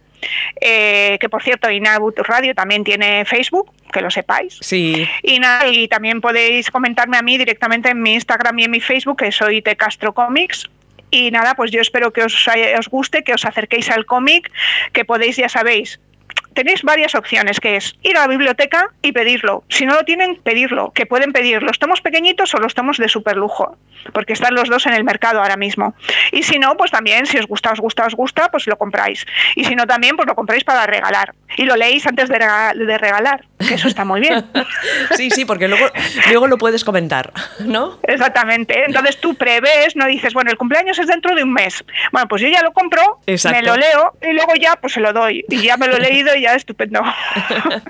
Eh, 0.61 1.16
que 1.18 1.31
por 1.31 1.42
cierto, 1.42 1.70
Inaut 1.70 2.18
Radio 2.18 2.55
también 2.55 2.85
tiene 2.85 3.24
Facebook, 3.24 3.72
que 3.90 4.03
lo 4.03 4.11
sepáis. 4.11 4.59
Sí. 4.61 5.09
Y, 5.22 5.40
y 5.70 5.88
también 5.88 6.20
podéis 6.20 6.70
comentarme 6.70 7.16
a 7.16 7.22
mí 7.22 7.38
directamente 7.38 7.88
en 7.88 8.03
mi 8.03 8.12
Instagram 8.12 8.59
y 8.59 8.64
en 8.64 8.70
mi 8.70 8.81
Facebook, 8.81 9.16
que 9.16 9.33
soy 9.33 9.62
Te 9.62 9.77
Castro 9.77 10.12
Comics, 10.12 10.68
y 11.11 11.31
nada, 11.31 11.55
pues 11.55 11.71
yo 11.71 11.81
espero 11.81 12.12
que 12.12 12.23
os, 12.23 12.47
os 12.79 12.88
guste, 12.88 13.25
que 13.25 13.35
os 13.35 13.44
acerquéis 13.44 13.90
al 13.90 14.07
cómic, 14.07 14.51
que 14.92 15.05
podéis, 15.05 15.37
ya 15.37 15.49
sabéis, 15.49 16.01
tenéis 16.59 16.83
varias 16.83 17.14
opciones, 17.14 17.61
que 17.61 17.77
es 17.77 17.94
ir 18.03 18.16
a 18.16 18.23
la 18.23 18.27
biblioteca 18.27 18.90
y 19.01 19.12
pedirlo. 19.12 19.62
Si 19.68 19.87
no 19.87 19.94
lo 19.94 20.03
tienen, 20.03 20.40
pedirlo, 20.42 20.90
que 20.92 21.07
pueden 21.07 21.33
pedir 21.33 21.62
los 21.62 21.79
tomos 21.79 22.01
pequeñitos 22.01 22.53
o 22.53 22.59
los 22.59 22.75
tomos 22.75 22.99
de 22.99 23.09
super 23.09 23.37
lujo, 23.37 23.77
porque 24.12 24.33
están 24.33 24.57
los 24.57 24.68
dos 24.68 24.85
en 24.87 24.94
el 24.94 25.05
mercado 25.05 25.40
ahora 25.40 25.57
mismo. 25.57 25.94
Y 26.33 26.42
si 26.42 26.59
no, 26.59 26.77
pues 26.77 26.90
también, 26.90 27.27
si 27.27 27.38
os 27.38 27.47
gusta, 27.47 27.71
os 27.71 27.79
gusta, 27.79 28.07
os 28.07 28.16
gusta, 28.16 28.51
pues 28.51 28.66
lo 28.66 28.77
compráis. 28.77 29.25
Y 29.55 29.66
si 29.66 29.77
no, 29.77 29.87
también, 29.87 30.16
pues 30.16 30.27
lo 30.27 30.35
compráis 30.35 30.64
para 30.64 30.85
regalar. 30.85 31.33
Y 31.57 31.64
lo 31.64 31.77
leéis 31.77 32.05
antes 32.09 32.29
de, 32.29 32.38
de 32.38 32.99
regalar, 32.99 33.44
que 33.66 33.75
eso 33.75 33.87
está 33.87 34.05
muy 34.05 34.21
bien. 34.21 34.44
sí, 35.16 35.31
sí, 35.31 35.44
porque 35.44 35.68
luego, 35.68 35.87
luego 36.31 36.49
lo 36.49 36.59
puedes 36.59 36.85
comentar, 36.85 37.33
¿no? 37.61 37.99
Exactamente. 38.03 38.85
Entonces 38.85 39.21
tú 39.21 39.37
prevés, 39.37 39.94
no 39.94 40.07
dices, 40.07 40.35
bueno, 40.35 40.51
el 40.51 40.57
cumpleaños 40.57 40.99
es 40.99 41.07
dentro 41.07 41.35
de 41.35 41.44
un 41.44 41.53
mes. 41.53 41.85
Bueno, 42.11 42.27
pues 42.27 42.42
yo 42.42 42.49
ya 42.49 42.62
lo 42.62 42.73
compro, 42.73 43.21
me 43.27 43.62
lo 43.62 43.77
leo 43.77 44.12
y 44.23 44.33
luego 44.33 44.55
ya 44.61 44.77
pues 44.77 44.92
se 44.92 45.01
lo 45.01 45.12
doy. 45.12 45.44
Y 45.49 45.62
ya 45.62 45.77
me 45.77 45.87
lo 45.87 45.97
he 45.97 46.01
leído 46.01 46.35
y 46.35 46.42
ya 46.42 46.48
estupendo. 46.55 47.01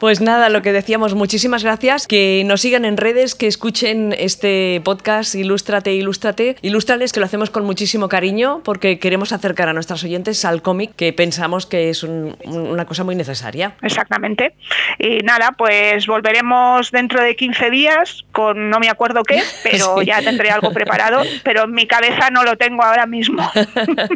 Pues 0.00 0.20
nada, 0.20 0.48
lo 0.48 0.62
que 0.62 0.72
decíamos, 0.72 1.14
muchísimas 1.14 1.64
gracias. 1.64 2.06
Que 2.06 2.42
nos 2.46 2.60
sigan 2.60 2.84
en 2.84 2.96
redes, 2.96 3.34
que 3.34 3.46
escuchen 3.46 4.14
este 4.16 4.80
podcast 4.84 5.34
Ilústrate, 5.34 5.92
Ilústrate. 5.94 6.56
Ilústrales, 6.62 7.12
que 7.12 7.20
lo 7.20 7.26
hacemos 7.26 7.50
con 7.50 7.64
muchísimo 7.64 8.08
cariño 8.08 8.60
porque 8.64 8.98
queremos 8.98 9.32
acercar 9.32 9.68
a 9.68 9.72
nuestras 9.72 10.04
oyentes 10.04 10.44
al 10.44 10.62
cómic, 10.62 10.94
que 10.94 11.12
pensamos 11.12 11.66
que 11.66 11.90
es 11.90 12.02
una 12.02 12.84
cosa 12.84 13.04
muy 13.04 13.16
necesaria. 13.16 13.74
Exactamente. 13.82 14.54
Y 14.98 15.18
nada, 15.20 15.52
pues 15.52 16.06
volveremos 16.06 16.90
dentro 16.90 17.22
de 17.22 17.36
15 17.36 17.70
días 17.70 18.24
con 18.32 18.70
no 18.70 18.78
me 18.78 18.88
acuerdo 18.88 19.22
qué, 19.22 19.42
pero 19.62 20.02
ya 20.02 20.22
tendré 20.22 20.50
algo 20.50 20.72
preparado, 20.72 21.22
pero 21.44 21.64
en 21.64 21.72
mi 21.72 21.86
cabeza 21.86 22.30
no 22.30 22.44
lo 22.44 22.56
tengo 22.56 22.82
ahora 22.82 23.06
mismo. 23.06 23.50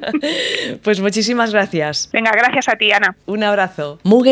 pues 0.83 1.01
muchísimas 1.01 1.53
gracias. 1.53 2.11
Venga, 2.13 2.31
gracias 2.33 2.69
a 2.69 2.77
ti, 2.77 2.93
Ana. 2.93 3.17
Un 3.27 3.43
abrazo. 3.43 3.99
Mugen 4.03 4.32